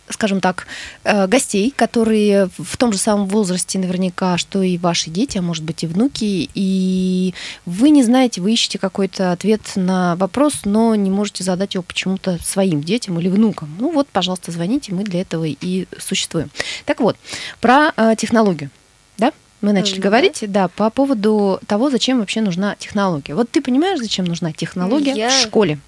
скажем 0.10 0.40
так, 0.42 0.68
э, 1.04 1.28
гостей, 1.28 1.74
которые 1.76 2.50
в 2.58 2.78
том 2.78 2.94
же 2.94 2.98
самом 2.98 3.28
возрасте 3.28 3.78
наверняка, 3.80 4.38
что 4.38 4.62
и 4.62 4.78
ваши 4.78 5.10
дети, 5.10 5.38
а 5.38 5.42
может 5.42 5.64
быть 5.64 5.84
и 5.84 5.88
внуки, 5.88 6.50
и 6.54 7.34
вы 7.66 7.90
не 7.90 8.04
знаете, 8.04 8.42
вы 8.42 8.54
ищете 8.54 8.78
какой-то 8.80 9.32
ответ 9.32 9.62
на 9.76 10.16
вопрос, 10.16 10.62
но 10.66 10.96
не 10.96 11.10
можете 11.10 11.44
задать 11.44 11.74
его 11.74 11.84
почему-то 11.84 12.38
своим 12.44 12.82
детям 12.82 13.20
или 13.20 13.30
внукам. 13.30 13.76
Ну 13.80 13.92
вот, 13.92 14.08
пожалуйста, 14.08 14.52
звоните, 14.52 14.94
мы 14.94 15.04
для 15.04 15.22
этого 15.22 15.46
и 15.46 15.88
существуем. 16.00 16.50
Так 16.86 17.00
вот, 17.00 17.18
про 17.60 17.92
э, 17.98 18.16
технологию, 18.18 18.70
да? 19.18 19.32
Мы 19.60 19.74
начали 19.74 19.96
Мгм, 19.96 20.04
говорить, 20.04 20.44
да, 20.48 20.68
по 20.68 20.90
поводу 20.92 21.60
того, 21.66 21.90
зачем 21.90 22.20
вообще 22.20 22.42
нужна 22.42 22.76
технология. 22.78 23.34
Вот 23.34 23.50
ты 23.50 23.60
понимаешь, 23.62 24.00
зачем 24.00 24.26
нужна 24.26 24.54
технология 24.54 25.14
Я- 25.16 25.30
в 25.30 25.34
школе? 25.42 25.80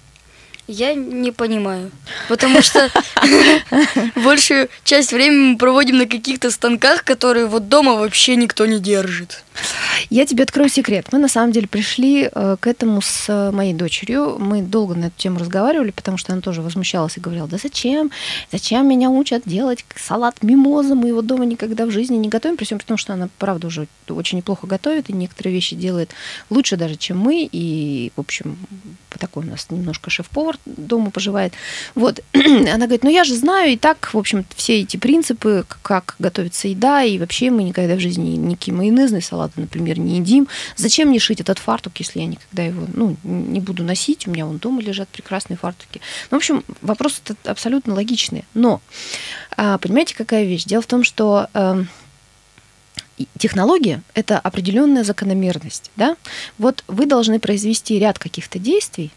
Я 0.72 0.94
не 0.94 1.32
понимаю, 1.32 1.90
потому 2.28 2.62
что 2.62 2.88
большую 4.14 4.68
часть 4.84 5.12
времени 5.12 5.52
мы 5.52 5.58
проводим 5.58 5.98
на 5.98 6.06
каких-то 6.06 6.52
станках, 6.52 7.02
которые 7.02 7.46
вот 7.46 7.68
дома 7.68 7.96
вообще 7.96 8.36
никто 8.36 8.66
не 8.66 8.78
держит. 8.78 9.42
Я 10.10 10.26
тебе 10.26 10.44
открою 10.44 10.70
секрет. 10.70 11.08
Мы 11.10 11.18
на 11.18 11.26
самом 11.26 11.50
деле 11.50 11.66
пришли 11.66 12.30
э, 12.32 12.56
к 12.60 12.68
этому 12.68 13.02
с 13.02 13.50
моей 13.52 13.74
дочерью. 13.74 14.36
Мы 14.38 14.62
долго 14.62 14.94
на 14.94 15.06
эту 15.06 15.16
тему 15.16 15.40
разговаривали, 15.40 15.90
потому 15.90 16.18
что 16.18 16.32
она 16.32 16.40
тоже 16.40 16.62
возмущалась 16.62 17.16
и 17.16 17.20
говорила, 17.20 17.48
да 17.48 17.58
зачем? 17.60 18.12
Зачем 18.52 18.88
меня 18.88 19.10
учат 19.10 19.42
делать 19.46 19.84
салат 19.96 20.40
мимоза? 20.42 20.94
Мы 20.94 21.08
его 21.08 21.20
дома 21.20 21.46
никогда 21.46 21.84
в 21.84 21.90
жизни 21.90 22.16
не 22.16 22.28
готовим. 22.28 22.56
При 22.56 22.64
всем 22.64 22.78
при 22.78 22.86
том, 22.86 22.96
что 22.96 23.12
она, 23.12 23.28
правда, 23.38 23.66
уже 23.66 23.88
очень 24.08 24.38
неплохо 24.38 24.68
готовит 24.68 25.10
и 25.10 25.12
некоторые 25.12 25.52
вещи 25.52 25.74
делает 25.74 26.12
лучше 26.48 26.76
даже, 26.76 26.94
чем 26.94 27.18
мы. 27.18 27.48
И, 27.50 28.12
в 28.14 28.20
общем, 28.20 28.56
такой 29.20 29.44
у 29.44 29.50
нас 29.50 29.68
немножко 29.70 30.10
шеф-повар 30.10 30.56
дома 30.66 31.10
поживает. 31.10 31.52
Вот. 31.94 32.20
Она 32.34 32.86
говорит, 32.86 33.04
ну 33.04 33.10
я 33.10 33.24
же 33.24 33.34
знаю 33.34 33.72
и 33.72 33.76
так, 33.76 34.12
в 34.12 34.18
общем, 34.18 34.44
все 34.56 34.80
эти 34.80 34.96
принципы, 34.96 35.64
как 35.82 36.16
готовится 36.18 36.68
еда, 36.68 37.04
и 37.04 37.18
вообще 37.18 37.50
мы 37.50 37.62
никогда 37.62 37.94
в 37.94 38.00
жизни 38.00 38.36
никакие 38.36 38.74
майонезные 38.74 39.22
салаты, 39.22 39.60
например, 39.60 39.98
не 39.98 40.16
едим. 40.16 40.48
Зачем 40.76 41.08
мне 41.08 41.18
шить 41.18 41.40
этот 41.40 41.58
фартук, 41.58 41.96
если 41.98 42.20
я 42.20 42.26
никогда 42.26 42.64
его 42.64 42.86
ну, 42.92 43.16
не 43.22 43.60
буду 43.60 43.84
носить? 43.84 44.26
У 44.26 44.30
меня 44.30 44.46
вон 44.46 44.58
дома 44.58 44.82
лежат 44.82 45.08
прекрасные 45.08 45.56
фартуки. 45.56 46.00
Ну, 46.30 46.38
в 46.38 46.40
общем, 46.40 46.64
вопрос 46.82 47.20
этот 47.24 47.46
абсолютно 47.46 47.94
логичный. 47.94 48.44
Но, 48.54 48.80
а, 49.56 49.78
понимаете, 49.78 50.14
какая 50.16 50.44
вещь? 50.44 50.64
Дело 50.64 50.82
в 50.82 50.86
том, 50.86 51.04
что 51.04 51.48
эм, 51.54 51.88
технология– 53.38 54.02
это 54.14 54.38
определенная 54.38 55.04
закономерность. 55.04 55.90
Да? 55.96 56.16
Вот 56.58 56.84
вы 56.88 57.06
должны 57.06 57.40
произвести 57.40 57.98
ряд 57.98 58.18
каких-то 58.18 58.58
действий, 58.58 59.10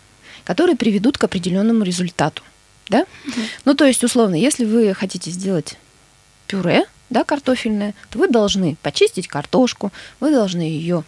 которые 0.44 0.76
приведут 0.76 1.18
к 1.18 1.24
определенному 1.24 1.84
результату. 1.84 2.44
Да? 2.90 3.06
Ну, 3.66 3.76
то 3.76 3.86
есть, 3.86 4.04
условно, 4.04 4.36
если 4.36 4.66
вы 4.66 4.94
хотите 4.94 5.32
сделать 5.32 5.78
пюре, 6.48 6.86
да, 7.10 7.24
картофельное, 7.24 7.94
то 8.10 8.20
вы 8.20 8.28
должны 8.28 8.76
почистить 8.82 9.28
картошку, 9.28 9.92
вы 10.20 10.32
должны 10.32 10.62
ее 10.62 11.04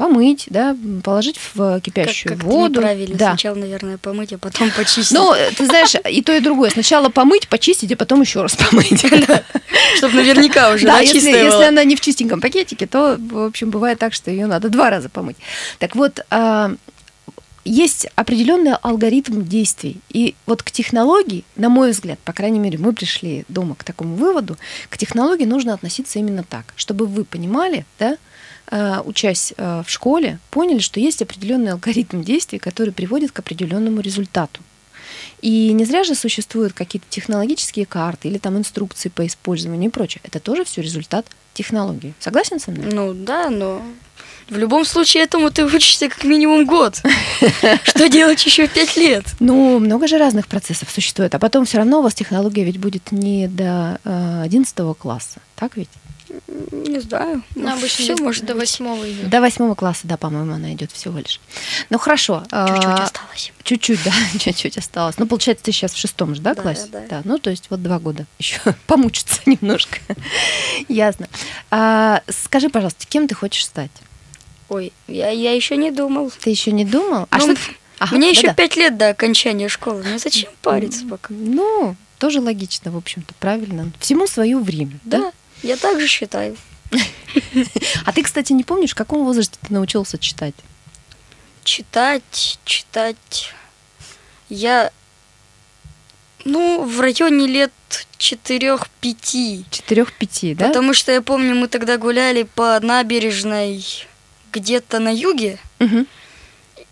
помыть, 0.00 0.46
да, 0.48 0.74
положить 1.04 1.38
в 1.52 1.78
кипящую 1.82 2.32
как, 2.32 2.40
как 2.40 2.50
воду. 2.50 2.80
неправильно. 2.80 3.18
Да. 3.18 3.28
Сначала, 3.28 3.56
наверное, 3.56 3.98
помыть, 3.98 4.32
а 4.32 4.38
потом 4.38 4.70
почистить. 4.70 5.12
Ну, 5.12 5.34
ты 5.54 5.66
знаешь, 5.66 5.94
и 6.10 6.22
то, 6.22 6.32
и 6.34 6.40
другое. 6.40 6.70
Сначала 6.70 7.10
помыть, 7.10 7.48
почистить, 7.48 7.92
а 7.92 7.96
потом 7.96 8.22
еще 8.22 8.40
раз 8.40 8.56
помыть. 8.56 9.04
Чтобы 9.98 10.14
наверняка 10.14 10.70
уже 10.72 10.86
Да, 10.86 11.00
если, 11.00 11.62
она 11.62 11.84
не 11.84 11.96
в 11.96 12.00
чистеньком 12.00 12.40
пакетике, 12.40 12.86
то, 12.86 13.18
в 13.18 13.44
общем, 13.44 13.68
бывает 13.68 13.98
так, 13.98 14.14
что 14.14 14.30
ее 14.30 14.46
надо 14.46 14.70
два 14.70 14.88
раза 14.88 15.10
помыть. 15.10 15.36
Так 15.78 15.94
вот, 15.94 16.24
а, 16.30 16.74
есть 17.66 18.06
определенный 18.14 18.76
алгоритм 18.76 19.42
действий. 19.42 20.00
И 20.08 20.34
вот 20.46 20.62
к 20.62 20.70
технологии, 20.70 21.44
на 21.56 21.68
мой 21.68 21.90
взгляд, 21.90 22.18
по 22.20 22.32
крайней 22.32 22.58
мере, 22.58 22.78
мы 22.78 22.94
пришли 22.94 23.44
дома 23.48 23.74
к 23.74 23.84
такому 23.84 24.14
выводу, 24.14 24.56
к 24.88 24.96
технологии 24.96 25.44
нужно 25.44 25.74
относиться 25.74 26.18
именно 26.18 26.42
так, 26.42 26.72
чтобы 26.76 27.04
вы 27.04 27.24
понимали, 27.24 27.84
да, 27.98 28.16
учась 29.04 29.52
а, 29.56 29.82
в 29.82 29.90
школе, 29.90 30.38
поняли, 30.50 30.78
что 30.78 31.00
есть 31.00 31.22
определенный 31.22 31.72
алгоритм 31.72 32.22
действий, 32.22 32.58
который 32.58 32.92
приводит 32.92 33.32
к 33.32 33.38
определенному 33.38 34.00
результату. 34.00 34.60
И 35.42 35.72
не 35.72 35.84
зря 35.84 36.04
же 36.04 36.14
существуют 36.14 36.72
какие-то 36.72 37.06
технологические 37.08 37.86
карты 37.86 38.28
или 38.28 38.38
там 38.38 38.58
инструкции 38.58 39.08
по 39.08 39.26
использованию 39.26 39.88
и 39.88 39.92
прочее. 39.92 40.20
Это 40.24 40.38
тоже 40.38 40.64
все 40.64 40.82
результат 40.82 41.26
технологии. 41.54 42.14
Согласен 42.20 42.60
со 42.60 42.70
мной? 42.70 42.92
Ну 42.92 43.14
да, 43.14 43.48
но 43.50 43.82
в 44.50 44.58
любом 44.58 44.84
случае 44.84 45.22
этому 45.22 45.50
ты 45.50 45.64
учишься 45.64 46.08
как 46.08 46.24
минимум 46.24 46.66
год. 46.66 47.00
Что 47.84 48.08
делать 48.08 48.44
еще 48.44 48.66
пять 48.66 48.96
лет? 48.96 49.24
Ну, 49.38 49.78
много 49.78 50.08
же 50.08 50.18
разных 50.18 50.48
процессов 50.48 50.90
существует. 50.90 51.34
А 51.34 51.38
потом 51.38 51.64
все 51.64 51.78
равно 51.78 52.00
у 52.00 52.02
вас 52.02 52.14
технология 52.14 52.64
ведь 52.64 52.78
будет 52.78 53.12
не 53.12 53.46
до 53.46 54.00
э, 54.04 54.42
11 54.44 54.76
класса. 54.98 55.38
Так 55.54 55.76
ведь? 55.76 55.88
Не 56.48 57.00
знаю. 57.00 57.42
Ну, 57.54 57.68
обычно 57.72 58.04
все 58.04 58.16
может 58.16 58.44
до 58.44 58.54
восьмого 58.54 59.08
идет. 59.10 59.28
До 59.28 59.40
8 59.40 59.74
класса, 59.74 60.00
да, 60.04 60.16
по-моему, 60.16 60.54
она 60.54 60.72
идет 60.72 60.90
всего 60.92 61.18
лишь. 61.18 61.40
Ну 61.90 61.98
хорошо. 61.98 62.40
Чуть-чуть 62.42 62.84
а, 62.84 63.04
осталось. 63.04 63.52
Чуть-чуть, 63.62 64.00
да, 64.04 64.12
чуть-чуть 64.38 64.76
осталось. 64.78 65.18
Ну, 65.18 65.26
получается, 65.26 65.64
ты 65.64 65.72
сейчас 65.72 65.92
в 65.92 65.98
шестом 65.98 66.34
же, 66.34 66.40
да, 66.42 66.54
Да, 66.54 66.62
классе? 66.62 66.86
да. 66.90 67.20
Ну, 67.24 67.38
то 67.38 67.50
есть 67.50 67.66
вот 67.70 67.82
два 67.82 67.98
года 67.98 68.26
еще 68.38 68.58
помучиться 68.86 69.40
немножко. 69.46 69.98
Ясно. 70.88 71.28
А, 71.70 72.22
скажи, 72.28 72.68
пожалуйста, 72.68 73.06
кем 73.06 73.28
ты 73.28 73.34
хочешь 73.34 73.64
стать? 73.64 73.90
Ой, 74.68 74.92
я, 75.08 75.30
я 75.30 75.52
еще 75.52 75.76
не 75.76 75.90
думал. 75.90 76.32
Ты 76.40 76.50
еще 76.50 76.72
не 76.72 76.84
думал? 76.84 77.26
А 77.30 77.38
Ну, 77.38 77.54
что? 77.56 77.72
Ага, 77.98 78.16
Мне 78.16 78.30
еще 78.30 78.42
да-да. 78.42 78.54
пять 78.54 78.76
лет 78.76 78.96
до 78.96 79.10
окончания 79.10 79.68
школы. 79.68 80.02
Мне 80.02 80.18
зачем 80.18 80.50
париться 80.62 81.04
пока? 81.06 81.34
Ну, 81.34 81.96
тоже 82.18 82.40
логично, 82.40 82.90
в 82.90 82.96
общем-то, 82.96 83.34
правильно. 83.40 83.90
Всему 83.98 84.26
свое 84.26 84.58
время, 84.58 84.98
да? 85.04 85.18
Да, 85.18 85.32
я 85.62 85.76
так 85.76 86.00
же 86.00 86.06
считаю. 86.06 86.56
А 88.04 88.12
ты, 88.12 88.22
кстати, 88.22 88.52
не 88.52 88.64
помнишь, 88.64 88.90
в 88.90 88.94
каком 88.96 89.24
возрасте 89.24 89.56
ты 89.66 89.72
научился 89.72 90.18
читать? 90.18 90.54
Читать, 91.62 92.58
читать. 92.64 93.52
Я, 94.48 94.90
ну, 96.44 96.82
в 96.84 97.00
районе 97.00 97.46
лет 97.46 97.72
четырех-пяти. 98.18 99.64
Четырех-пяти, 99.70 100.54
да? 100.54 100.68
Потому 100.68 100.94
что 100.94 101.12
я 101.12 101.22
помню, 101.22 101.54
мы 101.54 101.68
тогда 101.68 101.96
гуляли 101.98 102.42
по 102.42 102.78
набережной 102.80 103.84
где-то 104.52 104.98
на 104.98 105.14
юге. 105.14 105.58
Мгм. 105.78 106.06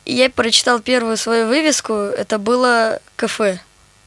И 0.05 0.15
я 0.15 0.31
прочитал 0.31 0.79
первую 0.81 1.17
свою 1.17 1.49
вывеску. 1.49 1.93
Это 1.95 2.39
было 2.39 3.01
кафе. 3.17 3.61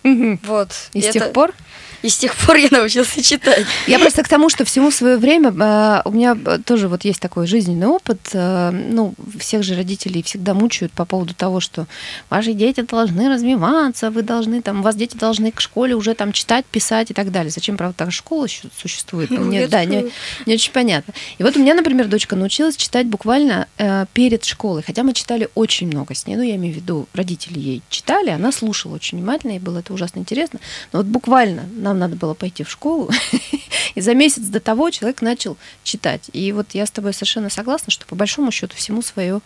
Мгм. 0.04 0.40
Вот. 0.44 0.70
И 0.94 1.02
с 1.02 1.06
Это- 1.06 1.14
тех 1.20 1.34
пор? 1.34 1.54
И 2.02 2.10
с 2.10 2.18
тех 2.18 2.36
пор 2.36 2.56
я 2.56 2.68
научился 2.72 3.24
читать. 3.24 3.66
Я 3.88 4.00
просто 4.00 4.24
к 4.24 4.28
тому, 4.28 4.50
что 4.50 4.66
всему 4.66 4.92
свое 4.92 5.18
время 5.18 5.50
э, 5.50 6.02
у 6.06 6.12
меня 6.12 6.38
э, 6.46 6.60
тоже 6.66 6.88
вот 6.88 7.06
есть 7.06 7.20
такой 7.20 7.48
жизненный 7.48 7.88
опыт. 7.88 8.20
э, 8.34 8.72
Ну, 8.72 9.14
всех 9.40 9.64
же 9.64 9.76
родителей 9.76 10.24
всегда 10.24 10.54
мучают 10.54 10.92
по 10.94 11.06
поводу 11.06 11.34
того, 11.34 11.60
что 11.60 11.86
ваши 12.30 12.54
дети 12.54 12.82
должны 12.82 13.30
развиваться, 13.30 14.10
вы 14.10 14.24
должны 14.24 14.62
там, 14.62 14.80
у 14.80 14.84
вас 14.84 14.96
дети 14.96 15.16
должны 15.16 15.52
к 15.52 15.62
школе 15.62 15.96
уже 15.96 16.14
там 16.16 16.32
читать, 16.32 16.66
писать 16.66 17.12
и 17.12 17.14
так 17.14 17.32
далее. 17.32 17.52
Зачем, 17.52 17.78
правда, 17.78 17.96
такая 17.98 18.12
школа 18.12 18.48
существует? 18.82 19.30
Ну, 19.30 19.42
Мне, 19.42 19.62
я 19.62 19.68
да, 19.68 19.86
не, 19.86 20.12
не 20.46 20.56
очень 20.56 20.72
понятно. 20.72 21.14
И 21.38 21.44
вот 21.44 21.56
у 21.56 21.60
меня, 21.60 21.74
например, 21.74 22.08
дочка 22.08 22.36
научилась 22.36 22.76
читать 22.76 23.08
буквально 23.08 23.68
перед 24.14 24.44
школой, 24.44 24.84
хотя 24.84 25.04
мы 25.04 25.14
читали 25.14 25.50
очень 25.56 25.88
много 25.88 26.16
с 26.16 26.26
ней. 26.26 26.36
Ну, 26.36 26.44
я 26.44 26.56
имею 26.56 26.74
в 26.74 26.78
виду, 26.78 27.08
родители 27.14 27.60
ей 27.60 27.82
читали, 27.90 28.30
она 28.30 28.52
слушала 28.52 28.96
очень 28.96 29.18
внимательно, 29.20 29.52
ей 29.52 29.60
было 29.60 29.80
это 29.80 29.94
ужасно 29.94 30.20
интересно. 30.20 30.60
Но 30.94 31.00
вот 31.00 31.08
буквально 31.08 31.64
нам 31.92 32.00
надо 32.00 32.16
было 32.16 32.34
пойти 32.34 32.64
в 32.64 32.70
школу, 32.70 33.10
и 33.96 34.02
за 34.02 34.14
месяц 34.14 34.44
до 34.44 34.60
того 34.60 34.90
человек 34.90 35.22
начал 35.22 35.58
читать. 35.84 36.30
И 36.34 36.52
вот 36.52 36.68
я 36.74 36.86
с 36.86 36.92
тобой 36.92 37.14
совершенно 37.14 37.50
согласна, 37.50 37.92
что 37.92 38.06
по 38.06 38.16
большому 38.16 38.52
счету 38.52 38.76
всему 38.76 39.02
свое, 39.02 39.42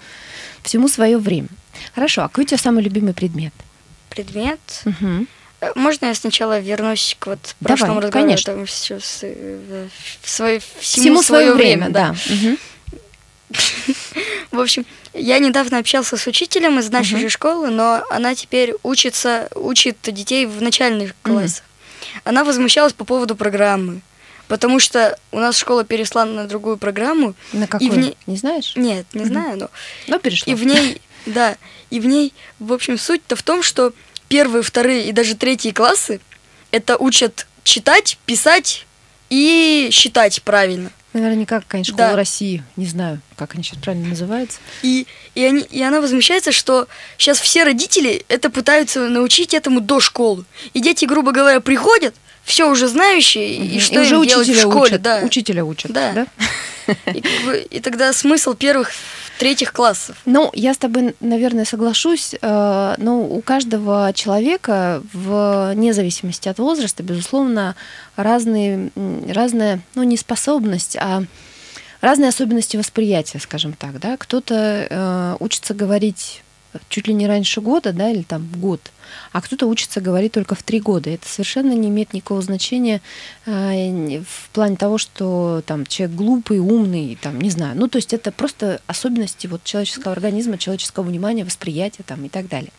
всему 0.64 0.88
свое 0.88 1.18
время. 1.18 1.50
Хорошо, 1.94 2.24
а 2.24 2.30
какой 2.30 2.44
у 2.44 2.48
тебя 2.48 2.58
самый 2.58 2.84
любимый 2.84 3.14
предмет? 3.14 3.54
Предмет. 4.10 4.60
Э, 5.62 5.72
Можно 5.75 6.08
я 6.08 6.16
сначала 6.16 6.60
вернусь 6.60 7.16
к 7.20 7.28
вот 7.28 7.56
Давай, 7.60 7.78
прошлому 7.78 8.00
разговору? 8.02 8.28
конечно. 8.28 8.54
Там 8.54 8.68
сейчас, 8.68 9.20
э, 9.24 9.88
в 10.22 10.30
свое, 10.30 10.62
Всему, 10.80 11.24
свое 11.24 11.54
время, 11.54 11.90
да. 11.90 12.16
Мгм. 12.30 12.58
В 14.52 14.60
общем, 14.60 14.86
я 15.14 15.40
недавно 15.40 15.78
общался 15.80 16.18
с 16.18 16.28
учителем 16.28 16.80
из 16.80 16.90
нашей 16.90 17.20
же 17.20 17.30
школы, 17.30 17.70
но 17.70 18.04
она 18.10 18.36
теперь 18.36 18.74
учится, 18.84 19.50
учит 19.56 19.98
детей 20.04 20.46
в 20.46 20.62
начальных 20.62 21.14
классах. 21.22 21.64
Она 22.24 22.44
возмущалась 22.44 22.94
по 22.94 23.04
поводу 23.06 23.36
программы, 23.36 24.02
потому 24.48 24.80
что 24.80 25.18
у 25.32 25.40
нас 25.40 25.58
школа 25.58 25.84
перешла 25.84 26.26
на 26.26 26.46
другую 26.48 26.78
программу. 26.78 27.34
На 27.54 27.68
какой? 27.68 27.90
в 27.90 27.98
ней- 27.98 28.18
Не 28.28 28.38
знаешь? 28.38 28.74
Нет, 28.76 29.06
не 29.14 29.26
знаю, 29.26 29.58
но 29.58 29.70
Ну, 30.08 30.20
перешла. 30.20 30.52
и 30.52 30.56
в 30.56 30.64
ней 30.66 31.02
Да, 31.26 31.58
и 31.90 32.00
в 32.00 32.06
ней, 32.06 32.34
в 32.60 32.72
общем, 32.72 33.00
суть-то 33.00 33.36
в 33.36 33.42
том, 33.42 33.64
что 33.64 33.94
первые, 34.28 34.62
вторые 34.62 35.08
и 35.08 35.12
даже 35.12 35.36
третьи 35.36 35.72
классы 35.72 36.20
это 36.70 36.98
учат 36.98 37.48
читать, 37.64 38.20
писать 38.28 38.86
и 39.32 39.90
считать 39.92 40.44
правильно. 40.44 40.92
Наверняка 41.20 41.62
какая-нибудь 41.62 41.88
школа 41.94 42.10
Да. 42.10 42.16
России. 42.18 42.62
Не 42.76 42.86
знаю, 42.88 43.22
как 43.38 43.56
они 43.56 43.64
сейчас 43.64 43.80
правильно 43.80 44.10
называются. 44.10 44.60
И, 44.84 45.08
и, 45.34 45.44
они, 45.46 45.62
и 45.62 45.82
она 45.82 46.02
возмущается, 46.02 46.52
что 46.52 46.88
сейчас 47.18 47.40
все 47.40 47.64
родители 47.64 48.26
это 48.28 48.50
пытаются 48.50 49.08
научить 49.08 49.54
этому 49.54 49.80
до 49.80 50.02
школы. 50.02 50.44
И 50.74 50.82
дети, 50.82 51.06
грубо 51.06 51.32
говоря, 51.32 51.62
приходят, 51.62 52.14
все 52.44 52.70
уже 52.70 52.88
знающие, 52.90 53.56
и 53.56 53.72
Мгм. 53.76 53.80
что 53.80 54.02
уже 54.02 54.16
им 54.16 54.26
делать 54.28 54.48
в 54.50 54.60
школе. 54.60 54.88
учат. 54.96 55.02
Да. 55.02 55.22
Учителя 55.24 55.64
учат. 55.64 55.92
Да. 55.92 56.12
да? 56.12 56.28
И, 57.14 57.24
и 57.72 57.80
тогда 57.80 58.12
смысл 58.14 58.54
первых, 58.54 58.92
третьих 59.39 59.74
классов. 59.74 60.18
Ну, 60.25 60.50
я 60.54 60.74
с 60.74 60.77
тобой, 60.77 61.15
наверное, 61.20 61.65
соглашусь. 61.65 62.36
э, 62.39 62.96
Но 62.98 63.22
у 63.22 63.42
каждого 63.42 64.12
человека, 64.13 65.01
вне 65.13 65.94
зависимости 65.94 66.48
от 66.50 66.60
возраста, 66.60 67.04
безусловно, 67.04 67.75
разные, 68.15 68.92
разная, 69.30 69.82
ну, 69.96 70.04
не 70.04 70.18
способность, 70.18 70.96
а 71.00 71.24
разные 72.01 72.30
особенности 72.30 72.77
восприятия, 72.77 73.39
скажем 73.39 73.74
так, 73.74 74.00
да. 74.00 74.18
Кто-то 74.18 74.88
э, 74.89 75.36
учится 75.39 75.74
говорить 75.74 76.42
чуть 76.89 77.08
ли 77.08 77.13
не 77.13 77.27
раньше 77.27 77.62
года, 77.62 77.94
да, 77.94 78.10
или 78.10 78.24
там 78.24 78.48
год, 78.56 78.82
а 79.36 79.42
кто-то 79.42 79.68
учится 79.68 80.00
говорить 80.00 80.32
только 80.32 80.56
в 80.56 80.63
три 80.63 80.80
года. 80.80 81.10
Это 81.10 81.27
совершенно 81.27 81.74
не 81.74 81.89
имеет 81.89 82.13
никакого 82.13 82.42
значения 82.42 83.01
э, 83.46 83.88
не- 83.89 84.20
в 84.20 84.50
плане 84.54 84.77
того, 84.77 84.98
что 84.98 85.62
там 85.65 85.86
человек 85.86 86.15
глупый, 86.15 86.60
умный, 86.60 87.18
там, 87.22 87.42
не 87.42 87.50
знаю. 87.50 87.74
Ну, 87.77 87.89
то 87.89 87.98
есть 87.98 88.13
это 88.13 88.32
просто 88.32 88.80
особенности 88.88 89.48
вот 89.48 89.62
человеческого 89.65 90.13
организма, 90.13 90.58
человеческого 90.58 91.04
внимания, 91.04 91.44
восприятия 91.44 92.04
там 92.04 92.24
и 92.24 92.30
так 92.30 92.48
далее. 92.48 92.72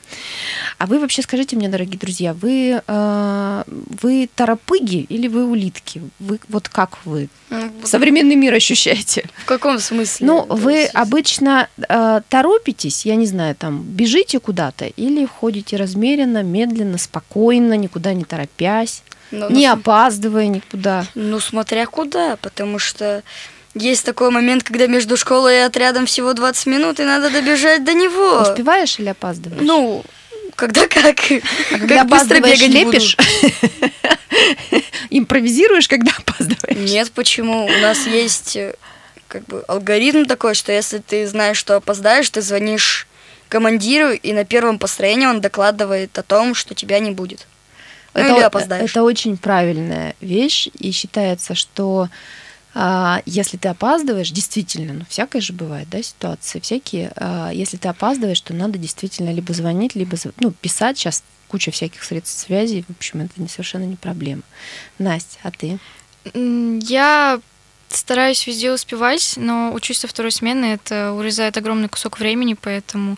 А 0.79 0.87
вы 0.87 0.99
вообще 0.99 1.21
скажите 1.21 1.57
мне, 1.57 1.69
дорогие 1.69 1.99
друзья, 1.99 2.33
вы, 2.33 2.81
э, 2.87 3.65
вы 4.03 4.27
торопыги 4.35 5.05
или 5.11 5.29
вы 5.29 5.45
улитки? 5.45 6.01
Вы, 6.19 6.41
вот 6.49 6.71
как 6.71 7.05
вы 7.05 7.29
Ну, 7.51 7.71
современный 7.85 8.35
мир 8.35 8.55
ощущаете? 8.55 9.25
В 9.43 9.45
каком 9.45 9.79
смысле? 9.79 10.27
Ну, 10.27 10.47
вы 10.49 10.73
есть- 10.73 10.95
обычно 10.95 11.69
э, 11.87 12.21
торопитесь, 12.31 13.05
я 13.05 13.15
не 13.17 13.27
знаю, 13.27 13.55
там, 13.55 13.83
бежите 13.83 14.41
куда-то 14.41 14.87
или 14.87 15.27
ходите 15.27 15.77
размеренно, 15.77 16.46
медленно, 16.47 16.99
спокойно, 16.99 17.75
никуда 17.75 18.15
не 18.15 18.25
торопясь, 18.25 19.03
Ну, 19.31 19.51
не 19.51 19.67
ну, 19.67 19.75
опаздывая 19.75 20.47
никуда. 20.47 21.07
Ну, 21.15 21.41
смотря 21.41 21.87
куда, 21.87 22.37
потому 22.37 22.79
что 22.79 23.23
есть 23.75 24.05
такой 24.07 24.31
момент, 24.31 24.63
когда 24.63 24.87
между 24.87 25.17
школой 25.17 25.57
и 25.57 25.61
отрядом 25.61 26.07
всего 26.07 26.33
20 26.33 26.67
минут, 26.67 27.01
и 27.01 27.05
надо 27.05 27.31
добежать 27.31 27.85
до 27.85 27.93
него. 27.93 28.41
Успеваешь 28.41 28.99
или 28.99 29.09
опаздываешь? 29.09 29.63
Ну, 29.63 30.03
когда 30.55 30.89
как. 30.89 31.07
а 31.07 31.79
когда 31.79 31.99
как 31.99 32.09
быстро 32.09 32.41
бегать 32.41 32.69
лепишь? 32.69 33.17
Импровизируешь, 35.11 35.89
когда 35.89 36.13
опаздываешь? 36.17 36.91
Нет, 36.91 37.11
почему? 37.13 37.67
У 37.67 37.81
нас 37.81 38.07
есть 38.07 38.57
э, 38.57 38.75
как 39.29 39.45
бы 39.45 39.63
алгоритм 39.69 40.25
такой, 40.25 40.55
что 40.55 40.73
если 40.73 40.99
ты 40.99 41.27
знаешь, 41.27 41.59
что 41.59 41.77
опоздаешь, 41.77 42.31
ты 42.31 42.41
звонишь 42.41 43.07
командиру, 43.49 44.11
и 44.11 44.33
на 44.33 44.45
первом 44.45 44.79
построении 44.79 45.27
он 45.27 45.41
докладывает 45.41 46.17
о 46.19 46.23
том, 46.23 46.55
что 46.55 46.75
тебя 46.75 46.99
не 46.99 47.11
будет. 47.11 47.47
Ну, 48.15 48.37
или 48.37 48.43
опоздаешь. 48.43 48.91
это 48.91 49.03
очень 49.03 49.37
правильная 49.37 50.15
вещь, 50.21 50.69
и 50.79 50.91
считается, 50.91 51.55
что 51.55 52.09
а, 52.75 53.23
если 53.27 53.57
ты 53.57 53.69
опаздываешь, 53.69 54.31
действительно, 54.31 54.93
ну, 54.93 55.05
всякое 55.09 55.41
же 55.41 55.53
бывает, 55.53 55.89
да, 55.91 56.03
ситуации, 56.03 56.61
всякие, 56.61 57.13
а, 57.17 57.51
если 57.51 57.77
ты 57.77 57.89
опаздываешь, 57.89 58.41
то 58.41 58.55
надо 58.55 58.79
действительно 58.79 59.33
либо 59.33 59.53
звонить, 59.53 59.95
либо, 59.95 60.17
ну, 60.41 60.51
писать, 60.51 60.99
сейчас 60.99 61.23
куча 61.49 61.71
всяких 61.71 62.03
средств 62.03 62.39
связи, 62.39 62.85
в 62.89 62.97
общем, 62.97 63.21
это 63.21 63.33
не, 63.41 63.49
совершенно 63.49 63.85
не 63.85 63.97
проблема. 63.97 64.43
Настя, 64.99 65.39
а 65.43 65.51
ты? 65.51 65.79
Я 66.35 67.41
стараюсь 67.89 68.47
везде 68.47 68.73
успевать, 68.73 69.35
но 69.37 69.73
учусь 69.73 69.99
со 69.99 70.09
второй 70.09 70.33
смены, 70.33 70.67
это 70.67 71.13
урезает 71.13 71.57
огромный 71.57 71.89
кусок 71.89 72.19
времени, 72.19 72.55
поэтому 72.61 73.17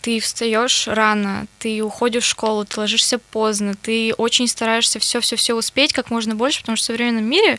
ты 0.00 0.20
встаешь 0.20 0.88
рано, 0.88 1.46
ты 1.58 1.82
уходишь 1.82 2.24
в 2.24 2.28
школу, 2.28 2.64
ты 2.64 2.80
ложишься 2.80 3.18
поздно, 3.18 3.74
ты 3.74 4.14
очень 4.14 4.48
стараешься 4.48 4.98
все-все-все 4.98 5.54
успеть 5.54 5.92
как 5.92 6.10
можно 6.10 6.34
больше, 6.34 6.60
потому 6.60 6.76
что 6.76 6.84
в 6.84 6.86
современном 6.86 7.24
мире, 7.24 7.58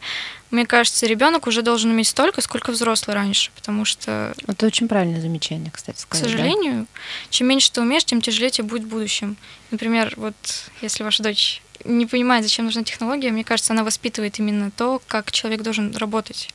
мне 0.52 0.66
кажется, 0.66 1.06
ребенок 1.06 1.48
уже 1.48 1.62
должен 1.62 1.92
уметь 1.92 2.08
столько, 2.08 2.42
сколько 2.42 2.72
взрослый 2.72 3.16
раньше, 3.16 3.52
потому 3.56 3.86
что, 3.86 4.34
Это 4.48 4.66
очень 4.66 4.88
правильное 4.88 5.22
замечание, 5.22 5.72
кстати 5.72 5.98
к 5.98 6.00
сказать. 6.00 6.26
да. 6.26 6.32
сожалению, 6.32 6.88
чем 7.30 7.48
меньше 7.48 7.72
ты 7.72 7.82
умеешь, 7.82 8.06
тем 8.06 8.22
тяжелее 8.22 8.50
тебе 8.50 8.68
будет 8.68 8.84
в 8.84 8.88
будущем. 8.88 9.38
Например, 9.72 10.14
вот 10.18 10.36
если 10.82 11.04
ваша 11.04 11.24
дочь 11.24 11.62
не 11.86 12.06
понимает, 12.06 12.44
зачем 12.44 12.66
нужна 12.66 12.84
технология, 12.84 13.32
мне 13.32 13.44
кажется, 13.44 13.74
она 13.74 13.84
воспитывает 13.84 14.40
именно 14.40 14.72
то, 14.72 15.02
как 15.08 15.32
человек 15.32 15.62
должен 15.62 15.96
работать 15.96 16.50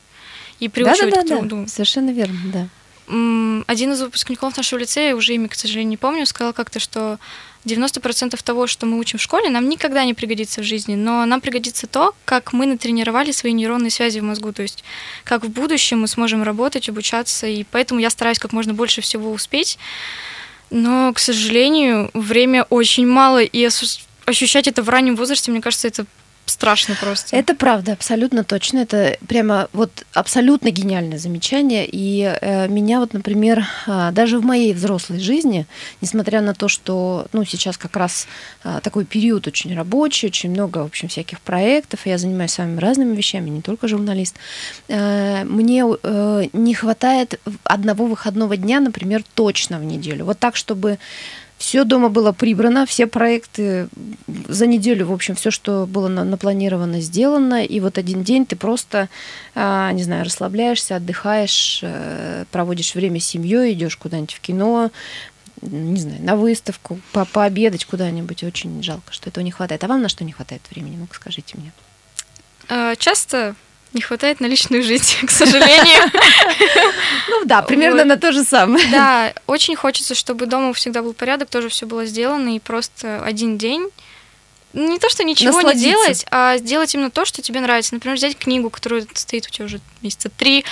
и 0.59 0.69
приучивать 0.69 1.13
да, 1.13 1.21
к 1.21 1.27
да, 1.27 1.37
труду. 1.37 1.61
да, 1.63 1.67
совершенно 1.67 2.11
верно, 2.11 2.39
да. 2.45 2.67
Один 3.67 3.91
из 3.91 4.01
выпускников 4.01 4.57
нашего 4.57 4.79
лицея, 4.79 5.15
уже 5.15 5.35
имя, 5.35 5.47
к 5.47 5.53
сожалению, 5.53 5.89
не 5.89 5.97
помню, 5.97 6.25
сказал 6.25 6.53
как-то, 6.53 6.79
что 6.79 7.19
90% 7.65 8.41
того, 8.43 8.65
что 8.65 8.85
мы 8.87 8.97
учим 8.97 9.19
в 9.19 9.21
школе, 9.21 9.49
нам 9.49 9.69
никогда 9.69 10.03
не 10.05 10.15
пригодится 10.15 10.61
в 10.61 10.63
жизни, 10.63 10.95
но 10.95 11.23
нам 11.25 11.39
пригодится 11.39 11.85
то, 11.85 12.15
как 12.25 12.53
мы 12.53 12.65
натренировали 12.65 13.31
свои 13.31 13.53
нейронные 13.53 13.91
связи 13.91 14.19
в 14.19 14.23
мозгу, 14.23 14.53
то 14.53 14.63
есть 14.63 14.83
как 15.23 15.43
в 15.43 15.49
будущем 15.49 16.01
мы 16.01 16.07
сможем 16.07 16.41
работать, 16.41 16.89
обучаться, 16.89 17.45
и 17.45 17.63
поэтому 17.63 17.99
я 17.99 18.09
стараюсь 18.09 18.39
как 18.39 18.53
можно 18.53 18.73
больше 18.73 19.01
всего 19.01 19.31
успеть, 19.31 19.77
но, 20.71 21.13
к 21.13 21.19
сожалению, 21.19 22.09
время 22.13 22.63
очень 22.63 23.07
мало, 23.07 23.43
и 23.43 23.59
ощущать 24.25 24.67
это 24.67 24.83
в 24.83 24.89
раннем 24.89 25.15
возрасте, 25.15 25.51
мне 25.51 25.61
кажется, 25.61 25.87
это 25.87 26.05
страшно 26.45 26.95
просто. 26.95 27.35
Это 27.35 27.55
правда, 27.55 27.93
абсолютно 27.93 28.43
точно. 28.43 28.79
Это 28.79 29.17
прямо 29.27 29.67
вот 29.73 30.05
абсолютно 30.13 30.69
гениальное 30.69 31.17
замечание. 31.17 31.87
И 31.91 32.21
э, 32.21 32.67
меня 32.67 32.99
вот, 32.99 33.13
например, 33.13 33.65
а, 33.87 34.11
даже 34.11 34.39
в 34.39 34.45
моей 34.45 34.73
взрослой 34.73 35.19
жизни, 35.19 35.65
несмотря 36.01 36.41
на 36.41 36.53
то, 36.53 36.67
что 36.67 37.27
ну, 37.33 37.43
сейчас 37.45 37.77
как 37.77 37.95
раз 37.97 38.27
а, 38.63 38.79
такой 38.79 39.05
период 39.05 39.47
очень 39.47 39.75
рабочий, 39.75 40.27
очень 40.27 40.51
много, 40.51 40.79
в 40.79 40.85
общем, 40.85 41.07
всяких 41.07 41.39
проектов, 41.41 42.05
я 42.05 42.17
занимаюсь 42.17 42.51
самыми 42.51 42.79
разными 42.79 43.15
вещами, 43.15 43.49
не 43.49 43.61
только 43.61 43.87
журналист, 43.87 44.35
э, 44.87 45.43
мне 45.45 45.83
э, 46.03 46.43
не 46.53 46.73
хватает 46.73 47.39
одного 47.63 48.05
выходного 48.05 48.55
дня, 48.55 48.79
например, 48.79 49.23
точно 49.33 49.79
в 49.79 49.83
неделю. 49.83 50.25
Вот 50.25 50.39
так, 50.39 50.55
чтобы 50.55 50.99
все 51.57 51.83
дома 51.85 52.09
было 52.09 52.31
прибрано, 52.31 52.85
все 52.85 53.07
проекты 53.07 53.87
за 54.47 54.67
неделю, 54.67 55.07
в 55.07 55.13
общем, 55.13 55.35
все, 55.35 55.51
что 55.51 55.85
было 55.87 56.07
на- 56.07 56.23
напланировано, 56.25 56.99
сделано. 56.99 57.63
И 57.63 57.79
вот 57.79 57.97
один 57.97 58.23
день 58.23 58.45
ты 58.45 58.55
просто, 58.55 59.09
а, 59.55 59.91
не 59.93 60.03
знаю, 60.03 60.25
расслабляешься, 60.25 60.97
отдыхаешь, 60.97 61.79
э, 61.81 62.45
проводишь 62.51 62.93
время 62.93 63.19
с 63.19 63.25
семьей, 63.25 63.73
идешь 63.73 63.95
куда-нибудь 63.95 64.33
в 64.33 64.41
кино, 64.41 64.91
не 65.61 65.99
знаю, 65.99 66.21
на 66.21 66.35
выставку, 66.35 66.99
по 67.13 67.25
пообедать 67.25 67.85
куда-нибудь. 67.85 68.43
Очень 68.43 68.83
жалко, 68.83 69.13
что 69.13 69.29
этого 69.29 69.43
не 69.43 69.51
хватает. 69.51 69.83
А 69.83 69.87
вам 69.87 70.01
на 70.01 70.09
что 70.09 70.23
не 70.23 70.33
хватает 70.33 70.61
времени? 70.69 70.97
Ну-ка, 70.97 71.15
скажите 71.15 71.57
мне. 71.57 71.71
Э, 72.69 72.95
Часто 72.97 73.55
не 73.95 74.01
хватает 74.01 74.39
на 74.39 74.45
личную 74.45 74.83
жизнь, 74.83 75.15
к 75.25 75.31
сожалению. 75.31 76.11
Ну 77.27 77.45
да, 77.45 77.61
примерно 77.61 78.05
на 78.05 78.17
то 78.17 78.31
же 78.31 78.43
самое. 78.43 78.87
Да, 78.91 79.33
очень 79.47 79.75
хочется, 79.75 80.15
чтобы 80.15 80.45
дома 80.45 80.73
всегда 80.73 81.01
был 81.01 81.13
порядок, 81.13 81.49
тоже 81.49 81.69
все 81.69 81.85
было 81.85 82.05
сделано, 82.05 82.55
и 82.55 82.59
просто 82.59 83.21
один 83.23 83.57
день 83.57 83.89
не 84.75 84.99
то, 84.99 85.09
что 85.09 85.23
ничего 85.23 85.61
не 85.61 85.73
делать, 85.73 86.25
а 86.31 86.57
сделать 86.57 86.93
именно 86.93 87.09
то, 87.09 87.25
что 87.25 87.41
тебе 87.41 87.61
нравится. 87.61 87.93
Например, 87.93 88.17
взять 88.17 88.37
книгу, 88.37 88.69
которая 88.69 89.05
стоит 89.13 89.47
у 89.47 89.49
тебя 89.49 89.65
уже 89.65 89.79
месяца 90.01 90.29
три, 90.29 90.65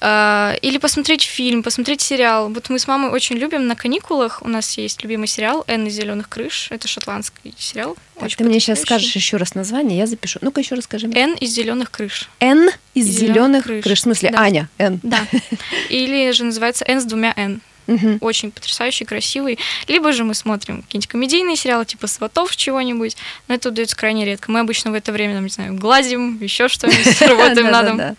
э, 0.00 0.54
или 0.62 0.78
посмотреть 0.78 1.22
фильм, 1.22 1.62
посмотреть 1.62 2.00
сериал. 2.00 2.48
Вот 2.52 2.68
мы 2.68 2.78
с 2.78 2.88
мамой 2.88 3.10
очень 3.10 3.36
любим 3.36 3.66
на 3.66 3.76
каникулах. 3.76 4.42
У 4.42 4.48
нас 4.48 4.76
есть 4.76 5.02
любимый 5.02 5.28
сериал 5.28 5.64
«Энн 5.68 5.86
из 5.86 5.94
зеленых 5.94 6.28
крыш». 6.28 6.68
Это 6.70 6.88
шотландский 6.88 7.54
сериал. 7.56 7.96
Так, 8.18 8.34
ты 8.34 8.44
мне 8.44 8.58
сейчас 8.58 8.82
скажешь 8.82 9.14
еще 9.14 9.36
раз 9.36 9.54
название, 9.54 9.98
я 9.98 10.06
запишу. 10.06 10.38
Ну-ка 10.42 10.60
еще 10.60 10.74
расскажи 10.74 11.06
мне. 11.06 11.20
«Энн 11.20 11.34
из 11.34 11.50
зеленых 11.50 11.90
крыш». 11.90 12.28
Н 12.40 12.70
из 12.94 13.06
зеленых 13.06 13.64
крыш. 13.64 13.84
крыш. 13.84 13.98
В 13.98 14.02
смысле, 14.02 14.30
Да. 14.30 14.40
Аня. 14.40 14.68
Н. 14.78 15.00
Да. 15.02 15.20
Или 15.88 16.32
же 16.32 16.44
называется 16.44 16.84
«Энн 16.86 17.00
с 17.00 17.04
двумя 17.04 17.32
Н». 17.36 17.60
Мгм. 17.86 18.18
очень 18.20 18.50
потрясающий, 18.50 19.04
красивый. 19.04 19.58
Либо 19.88 20.12
же 20.12 20.24
мы 20.24 20.34
смотрим 20.34 20.82
какие-нибудь 20.82 21.08
комедийные 21.08 21.56
сериалы, 21.56 21.84
типа 21.84 22.06
«Сватов» 22.06 22.56
чего-нибудь, 22.56 23.16
но 23.48 23.54
это 23.54 23.68
удается 23.68 23.96
крайне 23.96 24.24
редко. 24.24 24.50
Мы 24.50 24.60
обычно 24.60 24.90
в 24.90 24.94
это 24.94 25.12
время, 25.12 25.34
там, 25.34 25.44
не 25.44 25.50
знаю, 25.50 25.74
гладим, 25.74 26.38
еще 26.40 26.68
что-нибудь, 26.68 27.20
работаем 27.22 27.70
на 27.70 27.82
дом. 27.82 28.16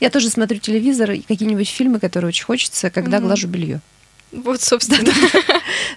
Я 0.00 0.10
тоже 0.10 0.30
смотрю 0.30 0.58
телевизор 0.58 1.10
и 1.12 1.22
какие-нибудь 1.22 1.68
фильмы, 1.68 2.00
которые 2.00 2.28
очень 2.28 2.44
хочется, 2.44 2.90
когда 2.90 3.20
глажу 3.20 3.48
белье. 3.48 3.80
Вот, 4.30 4.60
собственно. 4.60 5.12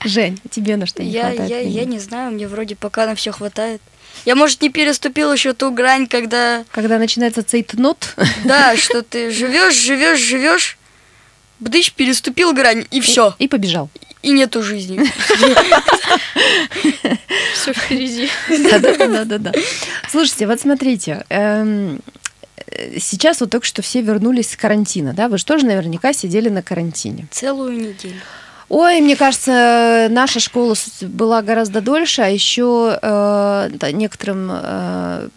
Жень, 0.05 0.39
тебе 0.49 0.77
на 0.77 0.85
что 0.85 1.03
не 1.03 1.11
Я, 1.11 1.27
хватает 1.27 1.49
я, 1.49 1.59
я 1.59 1.85
не 1.85 1.99
знаю, 1.99 2.31
мне 2.31 2.47
вроде 2.47 2.75
пока 2.75 3.05
на 3.05 3.15
все 3.15 3.31
хватает. 3.31 3.81
Я, 4.25 4.35
может, 4.35 4.61
не 4.61 4.69
переступил 4.69 5.33
еще 5.33 5.53
ту 5.53 5.71
грань, 5.71 6.07
когда, 6.07 6.63
Когда 6.71 6.97
начинается 6.97 7.43
цейтнот, 7.43 8.15
да, 8.43 8.75
что 8.77 9.01
ты 9.01 9.31
живешь, 9.31 9.75
живешь, 9.75 10.19
живешь, 10.19 10.77
бдыщ, 11.61 11.93
переступил 11.93 12.51
грань, 12.53 12.85
и 12.91 12.99
все. 12.99 13.33
и 13.39 13.47
побежал. 13.47 13.89
и 14.21 14.31
нету 14.31 14.61
жизни. 14.61 14.99
Все 17.53 17.73
впереди. 17.73 18.29
Да-да-да. 18.49 19.51
Слушайте, 20.09 20.47
вот 20.47 20.59
смотрите, 20.59 21.23
эм, 21.29 22.01
сейчас 22.97 23.41
вот 23.41 23.49
только 23.51 23.65
что 23.65 23.81
все 23.81 24.01
вернулись 24.01 24.51
с 24.51 24.57
карантина, 24.57 25.13
да? 25.13 25.29
Вы 25.29 25.37
же 25.37 25.45
тоже 25.45 25.65
наверняка 25.65 26.13
сидели 26.13 26.49
на 26.49 26.61
карантине. 26.61 27.27
Целую 27.31 27.73
неделю. 27.73 28.19
Ой, 28.73 29.01
мне 29.01 29.17
кажется, 29.17 30.07
наша 30.09 30.39
школа 30.39 30.75
была 31.01 31.41
гораздо 31.41 31.81
дольше, 31.81 32.21
а 32.21 32.29
еще 32.29 32.97
э, 33.01 33.69
да, 33.73 33.91
некоторым 33.91 34.49
э, 34.49 35.27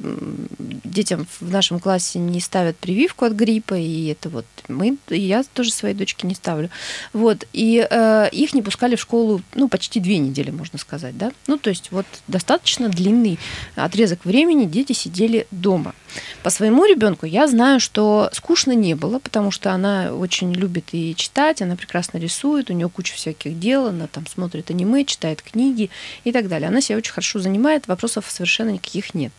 детям 0.84 1.26
в 1.40 1.50
нашем 1.50 1.80
классе 1.80 2.20
не 2.20 2.38
ставят 2.38 2.76
прививку 2.76 3.24
от 3.24 3.32
гриппа, 3.32 3.74
и 3.74 4.06
это 4.06 4.28
вот 4.28 4.44
мы, 4.68 4.98
и 5.08 5.18
я 5.18 5.42
тоже 5.52 5.72
своей 5.72 5.96
дочке 5.96 6.28
не 6.28 6.36
ставлю. 6.36 6.70
Вот, 7.12 7.44
и 7.52 7.84
э, 7.90 8.28
их 8.30 8.54
не 8.54 8.62
пускали 8.62 8.94
в 8.94 9.00
школу, 9.00 9.42
ну, 9.56 9.68
почти 9.68 9.98
две 9.98 10.18
недели, 10.18 10.52
можно 10.52 10.78
сказать, 10.78 11.18
да? 11.18 11.32
Ну, 11.48 11.58
то 11.58 11.70
есть 11.70 11.90
вот 11.90 12.06
достаточно 12.28 12.88
длинный 12.88 13.40
отрезок 13.74 14.24
времени 14.24 14.64
дети 14.64 14.92
сидели 14.92 15.48
дома. 15.50 15.96
По 16.44 16.50
своему 16.50 16.84
ребенку 16.84 17.26
я 17.26 17.48
знаю, 17.48 17.80
что 17.80 18.30
скучно 18.32 18.72
не 18.72 18.94
было, 18.94 19.18
потому 19.18 19.50
что 19.50 19.72
она 19.72 20.14
очень 20.14 20.52
любит 20.52 20.90
и 20.92 21.16
читать, 21.16 21.62
она 21.62 21.74
прекрасно 21.74 22.18
рисует, 22.18 22.70
у 22.70 22.74
нее 22.74 22.88
куча 22.88 23.14
всяких 23.24 23.58
дел, 23.58 23.86
она 23.88 24.06
там 24.06 24.26
смотрит 24.26 24.70
аниме, 24.70 25.04
читает 25.04 25.42
книги 25.42 25.90
и 26.24 26.32
так 26.32 26.48
далее. 26.48 26.68
Она 26.68 26.80
себя 26.80 26.98
очень 26.98 27.12
хорошо 27.12 27.38
занимает, 27.38 27.88
вопросов 27.88 28.26
совершенно 28.28 28.70
никаких 28.70 29.14
нет. 29.14 29.32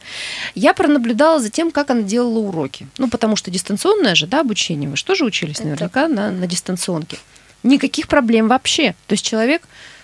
Я 0.55 0.73
пронаблюдала 0.73 1.39
за 1.39 1.49
тем, 1.49 1.71
как 1.71 1.89
она 1.89 2.01
делала 2.01 2.39
уроки. 2.39 2.87
Ну, 2.97 3.09
потому 3.09 3.35
что 3.35 3.51
дистанционное 3.51 4.15
же, 4.15 4.27
да, 4.27 4.41
обучение, 4.41 4.89
вы 4.89 4.97
же 4.97 5.05
тоже 5.05 5.25
учились 5.25 5.57
Это- 5.57 5.65
наверняка 5.65 6.07
на, 6.07 6.31
на 6.31 6.47
дистанционке. 6.47 7.17
Никаких 7.63 8.07
проблем 8.07 8.47
вообще. 8.47 8.95
То 9.07 9.13
есть 9.13 9.25
человек 9.25 9.63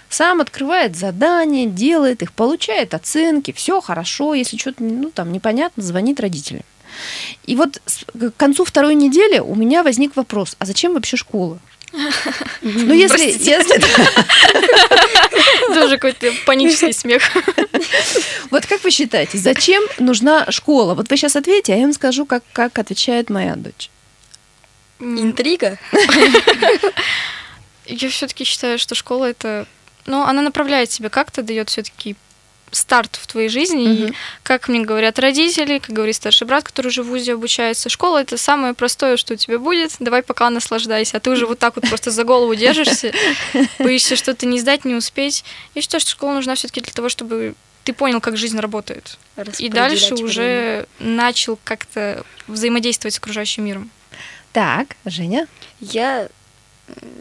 сам 0.10 0.42
открывает 0.42 0.96
задания, 0.98 1.68
делает 1.68 2.22
их, 2.22 2.34
получает 2.34 2.94
оценки, 2.94 3.52
все 3.52 3.82
хорошо, 3.82 4.34
если 4.34 4.58
что-то 4.58 4.84
ну, 4.84 5.10
там 5.10 5.32
непонятно, 5.32 5.84
звонит 5.84 6.20
родителям. 6.20 6.64
И 7.46 7.56
вот 7.56 7.82
к 8.14 8.32
концу 8.36 8.66
второй 8.66 8.96
недели 8.96 9.40
у 9.40 9.56
меня 9.56 9.84
возник 9.84 10.16
вопрос, 10.16 10.56
а 10.60 10.66
зачем 10.66 10.94
вообще 10.94 11.18
школа? 11.18 11.60
Ну, 12.62 12.94
если, 12.94 13.32
Тоже 15.74 15.98
какой-то 15.98 16.32
панический 16.46 16.94
смех. 16.94 17.24
вот 18.52 18.66
как 18.66 18.84
вы 18.84 18.92
считаете, 18.92 19.38
зачем 19.38 19.84
нужна 20.00 20.50
школа? 20.52 20.94
Вот 20.94 21.10
вы 21.10 21.18
сейчас 21.18 21.36
ответите, 21.36 21.74
а 21.74 21.76
я 21.78 21.84
вам 21.84 21.94
скажу, 21.94 22.26
как, 22.26 22.44
как 22.54 22.80
отвечает 22.80 23.30
моя 23.30 23.56
дочь. 23.56 23.90
Интрига? 25.00 25.80
Я 27.86 28.10
все-таки 28.10 28.44
считаю, 28.44 28.78
что 28.80 28.96
школа 28.96 29.26
это, 29.26 29.68
ну, 30.06 30.22
она 30.22 30.42
направляет 30.42 30.90
тебя 30.90 31.10
как-то, 31.10 31.42
дает 31.42 31.70
все-таки 31.70 32.16
старт 32.72 33.18
в 33.22 33.28
твоей 33.28 33.50
жизни. 33.50 33.84
И, 33.84 34.04
Мгм. 34.06 34.16
как 34.44 34.68
мне 34.68 34.82
говорят 34.82 35.20
родители, 35.20 35.80
как 35.80 35.96
говорит 35.96 36.16
старший 36.16 36.48
брат, 36.48 36.64
который 36.64 36.88
уже 36.88 37.04
в 37.04 37.08
ВУЗе 37.08 37.34
обучается, 37.34 37.90
школа 37.90 38.20
это 38.20 38.38
самое 38.38 38.74
простое, 38.74 39.18
что 39.18 39.34
у 39.34 39.38
тебя 39.38 39.60
будет. 39.60 39.96
Давай 40.00 40.24
пока 40.24 40.50
наслаждайся. 40.50 41.18
А 41.18 41.20
ты 41.20 41.30
уже 41.30 41.46
вот 41.46 41.60
так 41.60 41.76
вот 41.76 41.88
просто 41.90 42.12
за 42.12 42.24
голову 42.24 42.56
держишься, 42.56 43.12
боишься 43.80 44.16
что-то 44.16 44.46
не 44.46 44.60
сдать, 44.60 44.86
не 44.86 44.96
успеть. 44.96 45.44
Я 45.76 45.82
считаю, 45.82 46.02
что 46.02 46.12
школа 46.12 46.34
нужна 46.34 46.56
все-таки 46.56 46.82
для 46.82 46.94
того, 46.94 47.10
чтобы 47.10 47.56
ты 47.84 47.94
понял, 47.94 48.22
как 48.22 48.38
жизнь 48.38 48.60
работает. 48.60 49.18
И 49.58 49.68
дальше 49.70 50.14
уже 50.16 50.86
начал 51.00 51.60
как-то 51.64 52.24
взаимодействовать 52.48 53.16
с 53.16 53.18
окружающим 53.18 53.66
миром. 53.66 53.90
Так, 54.54 54.96
Женя. 55.06 55.48
Я... 55.80 56.30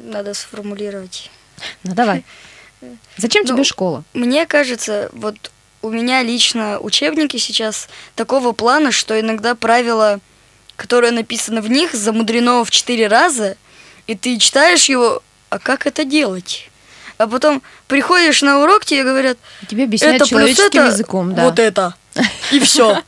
Надо 0.04 0.34
сформулировать. 0.34 1.30
ну 1.84 1.94
давай. 1.94 2.24
Зачем 3.16 3.44
Ну, 3.44 3.54
тебе 3.54 3.64
школа? 3.64 4.04
Мне 4.14 4.46
кажется, 4.46 5.10
вот 5.12 5.50
у 5.82 5.90
меня 5.90 6.22
лично 6.22 6.78
учебники 6.80 7.36
сейчас 7.36 7.88
такого 8.14 8.52
плана, 8.52 8.92
что 8.92 9.18
иногда 9.18 9.54
правила, 9.54 10.20
которые 10.76 11.12
написаны 11.12 11.60
в 11.60 11.70
них, 11.70 11.94
замудрено 11.94 12.64
в 12.64 12.70
четыре 12.70 13.06
раза, 13.06 13.56
и 14.06 14.14
ты 14.14 14.38
читаешь 14.38 14.86
его, 14.86 15.22
а 15.48 15.58
как 15.58 15.86
это 15.86 16.04
делать? 16.04 16.70
А 17.18 17.26
потом 17.26 17.62
приходишь 17.86 18.40
на 18.42 18.62
урок, 18.62 18.84
тебе 18.84 19.04
говорят, 19.04 19.36
Тебе 19.68 19.84
объясняют 19.84 20.16
это 20.16 20.26
человеческим 20.28 20.80
это, 20.80 20.90
языком, 20.90 21.34
да. 21.34 21.44
вот 21.44 21.58
это. 21.58 21.94
И 22.52 22.58
все. 22.58 23.02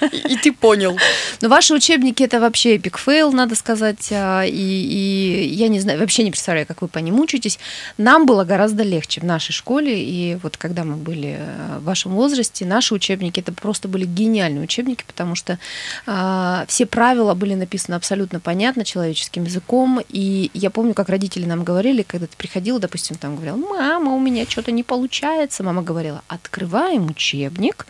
И, 0.00 0.36
ты 0.36 0.52
понял. 0.52 0.96
Но 1.40 1.48
ваши 1.48 1.74
учебники 1.74 2.22
это 2.22 2.40
вообще 2.40 2.76
epic 2.76 2.98
fail, 2.98 3.32
надо 3.32 3.54
сказать. 3.54 4.08
а, 4.12 4.44
И, 4.44 5.48
я 5.52 5.68
не 5.68 5.80
знаю, 5.80 5.98
вообще 5.98 6.22
не 6.22 6.30
представляю, 6.30 6.66
как 6.66 6.82
вы 6.82 6.88
по 6.88 6.98
ним 6.98 7.20
учитесь. 7.20 7.58
Нам 7.98 8.26
было 8.26 8.44
гораздо 8.44 8.82
легче 8.82 9.20
в 9.20 9.24
нашей 9.24 9.52
школе. 9.52 10.02
И 10.02 10.38
вот 10.42 10.56
когда 10.56 10.84
мы 10.84 10.96
были 10.96 11.36
э, 11.38 11.78
в 11.80 11.84
вашем 11.84 12.12
возрасте, 12.12 12.64
наши 12.64 12.94
учебники 12.94 13.40
это 13.40 13.52
просто 13.52 13.88
были 13.88 14.04
гениальные 14.06 14.64
учебники, 14.64 15.04
потому 15.06 15.34
что 15.34 15.58
а, 16.06 16.64
все 16.68 16.86
правила 16.86 17.34
были 17.34 17.54
написаны 17.54 17.94
абсолютно 17.96 18.40
понятно 18.40 18.84
человеческим 18.84 19.44
языком. 19.44 20.00
И 20.08 20.50
я 20.54 20.70
помню, 20.70 20.94
как 20.94 21.08
родители 21.08 21.44
нам 21.44 21.64
говорили, 21.64 22.02
когда 22.02 22.26
ты 22.26 22.36
приходила, 22.36 22.78
допустим, 22.78 23.16
там 23.16 23.36
говорил, 23.36 23.56
мама, 23.56 24.12
у 24.12 24.20
меня 24.20 24.46
что-то 24.48 24.72
не 24.72 24.82
получается. 24.82 25.62
Мама 25.62 25.82
говорила, 25.82 26.22
открываем 26.28 27.06
учебник, 27.06 27.86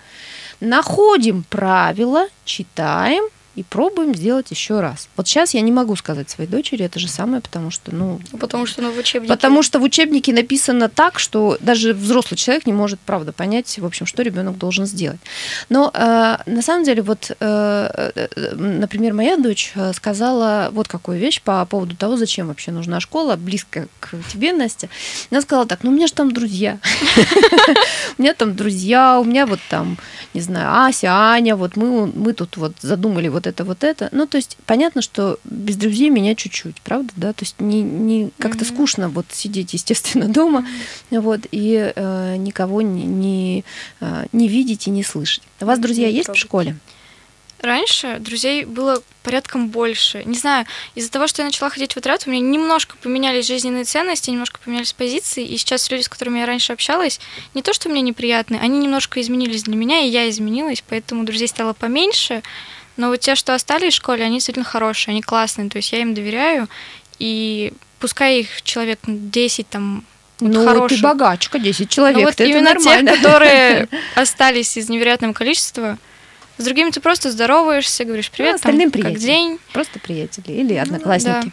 находим 0.60 1.44
правила, 1.48 2.28
читаем 2.44 3.24
и 3.56 3.62
пробуем 3.62 4.14
сделать 4.14 4.50
еще 4.50 4.80
раз. 4.80 5.08
Вот 5.16 5.26
сейчас 5.26 5.54
я 5.54 5.60
не 5.60 5.72
могу 5.72 5.96
сказать 5.96 6.30
своей 6.30 6.48
дочери 6.48 6.84
это 6.84 6.98
же 6.98 7.08
самое, 7.08 7.42
потому 7.42 7.70
что, 7.70 7.94
ну, 7.94 8.20
Потому 8.38 8.66
что 8.66 8.80
ну, 8.82 8.92
в 8.92 8.98
учебнике... 8.98 9.32
Потому 9.32 9.62
что 9.62 9.80
в 9.80 9.82
учебнике 9.82 10.32
написано 10.32 10.88
так, 10.88 11.18
что 11.18 11.58
даже 11.60 11.92
взрослый 11.92 12.38
человек 12.38 12.66
не 12.66 12.72
может, 12.72 13.00
правда, 13.00 13.32
понять, 13.32 13.78
в 13.78 13.84
общем, 13.84 14.06
что 14.06 14.22
ребенок 14.22 14.56
должен 14.56 14.86
сделать. 14.86 15.20
Но 15.68 15.90
э, 15.92 16.36
на 16.46 16.62
самом 16.62 16.84
деле, 16.84 17.02
вот, 17.02 17.30
э, 17.38 18.10
э, 18.14 18.54
например, 18.54 19.14
моя 19.14 19.36
дочь 19.36 19.72
э, 19.74 19.92
сказала 19.94 20.70
вот 20.72 20.88
какую 20.88 21.18
вещь 21.18 21.42
по 21.42 21.64
поводу 21.66 21.96
того, 21.96 22.16
зачем 22.16 22.48
вообще 22.48 22.70
нужна 22.70 23.00
школа, 23.00 23.36
близко 23.36 23.88
к 23.98 24.14
тебе, 24.32 24.52
Настя. 24.52 24.88
Она 25.30 25.40
сказала 25.40 25.66
так, 25.66 25.82
ну 25.82 25.90
у 25.90 25.94
меня 25.94 26.06
же 26.06 26.12
там 26.12 26.32
друзья. 26.32 26.78
У 28.18 28.22
меня 28.22 28.34
там 28.34 28.54
друзья, 28.54 29.18
у 29.18 29.24
меня 29.24 29.46
вот 29.46 29.60
там, 29.70 29.96
не 30.34 30.40
знаю, 30.40 30.86
Ася, 30.86 31.08
Аня, 31.10 31.56
вот 31.56 31.76
мы, 31.76 32.06
мы 32.06 32.32
тут 32.34 32.56
вот 32.56 32.74
задумали 32.80 33.28
вот 33.28 33.39
это, 33.46 33.64
вот 33.64 33.84
это. 33.84 34.08
Ну, 34.12 34.26
то 34.26 34.36
есть 34.36 34.56
понятно, 34.66 35.02
что 35.02 35.38
без 35.44 35.76
друзей 35.76 36.10
меня 36.10 36.34
чуть-чуть, 36.34 36.80
правда, 36.82 37.12
да? 37.16 37.32
То 37.32 37.44
есть 37.44 37.60
не, 37.60 37.82
не 37.82 38.30
как-то 38.38 38.64
Мгм. 38.64 38.74
скучно 38.74 39.08
вот 39.08 39.26
сидеть, 39.32 39.72
естественно, 39.72 40.28
дома, 40.28 40.66
вот, 41.10 41.40
и 41.50 41.92
э, 41.94 42.36
никого 42.36 42.82
не, 42.82 43.04
не, 43.04 43.64
э, 44.00 44.26
не 44.32 44.48
видеть 44.48 44.86
и 44.86 44.90
не 44.90 45.02
слышать. 45.02 45.42
У 45.60 45.66
вас 45.66 45.78
друзья 45.78 46.08
Не 46.08 46.14
есть 46.14 46.30
в 46.30 46.36
школе? 46.36 46.76
Раньше 47.62 48.16
друзей 48.20 48.64
было 48.64 49.02
порядком 49.22 49.68
больше. 49.68 50.22
Не 50.24 50.38
знаю, 50.38 50.64
из-за 50.94 51.10
того, 51.10 51.26
что 51.26 51.42
я 51.42 51.46
начала 51.46 51.68
ходить 51.68 51.92
в 51.92 51.96
отряд, 51.98 52.22
у 52.26 52.30
меня 52.30 52.40
немножко 52.40 52.96
поменялись 53.02 53.46
жизненные 53.46 53.84
ценности, 53.84 54.30
немножко 54.30 54.58
поменялись 54.64 54.94
позиции, 54.94 55.44
и 55.44 55.58
сейчас 55.58 55.90
люди, 55.90 56.00
с 56.00 56.08
которыми 56.08 56.38
я 56.38 56.46
раньше 56.46 56.72
общалась, 56.72 57.20
не 57.52 57.60
то, 57.60 57.74
что 57.74 57.90
мне 57.90 58.00
неприятны, 58.00 58.58
они 58.62 58.78
немножко 58.78 59.20
изменились 59.20 59.64
для 59.64 59.76
меня, 59.76 60.00
и 60.00 60.08
я 60.08 60.30
изменилась, 60.30 60.82
поэтому 60.88 61.24
друзей 61.24 61.48
стало 61.48 61.74
поменьше. 61.74 62.42
Но 63.00 63.08
вот 63.08 63.20
те, 63.20 63.34
что 63.34 63.54
остались 63.54 63.94
в 63.94 63.96
школе, 63.96 64.24
они 64.24 64.36
действительно 64.36 64.64
хорошие, 64.66 65.12
они 65.12 65.22
классные, 65.22 65.70
то 65.70 65.78
есть 65.78 65.90
я 65.92 66.02
им 66.02 66.12
доверяю, 66.12 66.68
и 67.18 67.72
пускай 67.98 68.40
их 68.40 68.60
человек 68.62 68.98
10 69.06 69.68
там 69.70 70.04
вот 70.38 70.52
ну, 70.52 70.66
хороших. 70.66 70.98
ты 70.98 71.02
богачка, 71.02 71.58
10 71.58 71.88
человек, 71.88 72.16
Ну 72.18 72.24
вот 72.24 72.34
это 72.34 72.44
именно 72.44 72.74
нормально. 72.74 73.12
тех, 73.12 73.20
которые 73.22 73.88
остались 74.14 74.76
из 74.76 74.90
невероятного 74.90 75.32
количества. 75.32 75.96
С 76.58 76.64
другими 76.64 76.90
ты 76.90 77.00
просто 77.00 77.30
здороваешься, 77.30 78.04
говоришь 78.04 78.30
привет, 78.30 78.50
там, 78.50 78.56
остальным 78.56 78.90
как 78.90 79.00
приятели. 79.00 79.18
день. 79.24 79.58
Просто 79.72 79.98
приятели 79.98 80.52
или 80.52 80.74
Ну, 80.74 80.82
одноклассники. 80.82 81.44
да. 81.44 81.50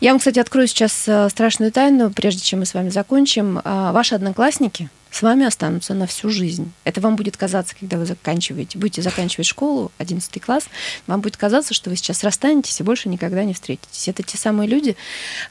Я 0.00 0.12
вам, 0.12 0.18
кстати, 0.18 0.38
открою 0.38 0.66
сейчас 0.66 1.04
э, 1.06 1.28
страшную 1.28 1.72
тайну, 1.72 2.10
прежде 2.10 2.40
чем 2.40 2.60
мы 2.60 2.64
с 2.66 2.72
вами 2.72 2.88
закончим. 2.88 3.60
А, 3.64 3.92
Ваши 3.92 4.14
одноклассники 4.14 4.88
с 5.14 5.22
вами 5.22 5.46
останутся 5.46 5.94
на 5.94 6.08
всю 6.08 6.28
жизнь. 6.28 6.72
Это 6.82 7.00
вам 7.00 7.14
будет 7.14 7.36
казаться, 7.36 7.76
когда 7.78 7.98
вы 7.98 8.04
заканчиваете, 8.04 8.78
будете 8.78 9.00
заканчивать 9.00 9.46
школу, 9.46 9.92
11 9.98 10.40
класс, 10.42 10.64
вам 11.06 11.20
будет 11.20 11.36
казаться, 11.36 11.72
что 11.72 11.88
вы 11.88 11.94
сейчас 11.96 12.24
расстанетесь 12.24 12.80
и 12.80 12.82
больше 12.82 13.08
никогда 13.08 13.44
не 13.44 13.54
встретитесь. 13.54 14.08
Это 14.08 14.24
те 14.24 14.36
самые 14.36 14.68
люди, 14.68 14.96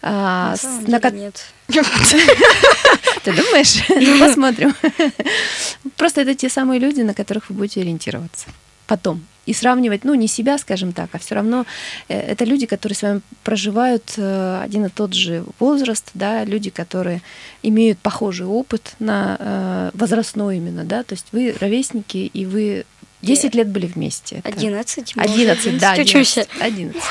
а, 0.01 0.51
На 0.51 0.57
с- 0.57 0.61
самом 0.61 0.83
на 0.91 0.99
деле 0.99 1.19
нет. 1.19 1.45
Ты 3.23 3.31
думаешь? 3.31 3.83
Ну, 3.89 4.19
посмотрим. 4.27 4.75
Просто 5.95 6.21
это 6.21 6.35
те 6.35 6.49
самые 6.49 6.79
люди, 6.81 6.99
на 7.01 7.13
которых 7.13 7.49
вы 7.49 7.55
будете 7.55 7.81
ориентироваться 7.81 8.47
потом. 8.87 9.25
И 9.45 9.53
сравнивать, 9.53 10.05
ну, 10.05 10.13
не 10.13 10.27
себя, 10.27 10.57
скажем 10.57 10.93
так, 10.93 11.09
а 11.11 11.17
все 11.17 11.35
равно 11.35 11.65
э, 12.07 12.17
это 12.17 12.45
люди, 12.45 12.65
которые 12.65 12.95
с 12.95 13.01
вами 13.01 13.21
проживают 13.43 14.13
э, 14.15 14.61
один 14.63 14.85
и 14.85 14.89
тот 14.89 15.13
же 15.13 15.43
возраст, 15.59 16.11
да, 16.13 16.45
люди, 16.45 16.69
которые 16.69 17.21
имеют 17.61 17.99
похожий 17.99 18.45
опыт 18.45 18.93
на 18.99 19.35
э, 19.39 19.91
возрастной 19.95 20.57
именно, 20.57 20.85
да, 20.85 21.03
то 21.03 21.13
есть 21.13 21.27
вы 21.33 21.53
ровесники, 21.59 22.17
и 22.17 22.45
вы 22.45 22.85
10 23.23 23.55
лет 23.55 23.69
были 23.69 23.85
вместе. 23.85 24.41
Это- 24.43 24.57
11. 24.57 25.15
может, 25.15 25.31
11, 25.31 25.79
да, 25.79 25.91
11, 25.91 26.15
учимся. 26.15 26.45
11. 26.59 27.01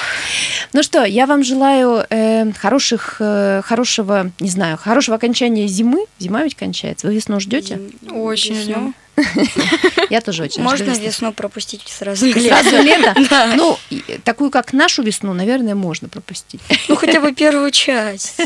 Ну 0.75 0.83
что, 0.83 1.05
я 1.05 1.27
вам 1.27 1.43
желаю 1.43 2.07
э, 2.09 2.53
хороших, 2.53 3.17
э, 3.21 3.63
хорошего, 3.65 4.31
не 4.41 4.49
знаю, 4.49 4.77
хорошего 4.77 5.17
окончания 5.17 5.67
зимы. 5.67 6.07
Зима 6.19 6.43
ведь 6.45 6.55
кончается. 6.55 7.07
Вы 7.07 7.17
весну 7.17 7.41
ждете? 7.41 7.81
Очень 8.11 8.55
ждем. 8.55 8.95
Я 10.11 10.21
тоже 10.21 10.45
очень 10.45 10.63
Можно 10.63 10.93
весну. 10.93 11.33
пропустить 11.33 11.83
сразу. 11.87 12.27
на 12.35 12.41
Сразу 12.41 12.83
лето. 12.83 13.15
лето? 13.17 13.55
Ну, 13.57 13.79
такую, 14.25 14.51
как 14.51 14.73
нашу 14.73 15.03
весну, 15.03 15.33
наверное, 15.35 15.75
можно 15.75 16.09
пропустить. 16.09 16.61
Ну, 16.89 16.97
хотя 16.97 17.21
бы 17.21 17.33
первую 17.33 17.71
часть. 17.71 18.41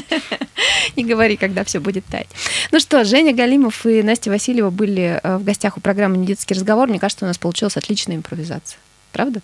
Не 0.97 1.05
говори, 1.05 1.37
когда 1.37 1.65
все 1.65 1.79
будет 1.81 2.05
таять. 2.07 2.29
Ну 2.73 2.81
что, 2.81 3.05
Женя 3.05 3.33
Галимов 3.33 3.87
и 3.87 4.03
Настя 4.03 4.31
Васильева 4.31 4.71
были 4.71 5.21
э, 5.23 5.37
в 5.37 5.45
гостях 5.45 5.77
у 5.77 5.81
программы 5.81 6.17
«Недетский 6.17 6.55
разговор». 6.55 6.89
Мне 6.89 6.99
кажется, 6.99 7.25
у 7.25 7.29
нас 7.29 7.39
получилась 7.39 7.77
отличная 7.77 8.17
импровизация. 8.17 8.79
Правда? 9.13 9.41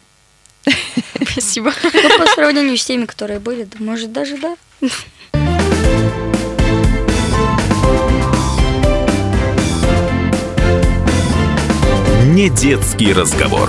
Спасибо. 1.30 1.72
Ну, 1.82 2.18
по 2.18 2.26
сравнению 2.26 2.76
с 2.76 2.84
теми, 2.84 3.06
которые 3.06 3.40
были, 3.40 3.66
может, 3.78 4.12
даже 4.12 4.38
да. 4.38 4.56
Не 12.32 12.48
детский 12.48 13.12
разговор. 13.12 13.68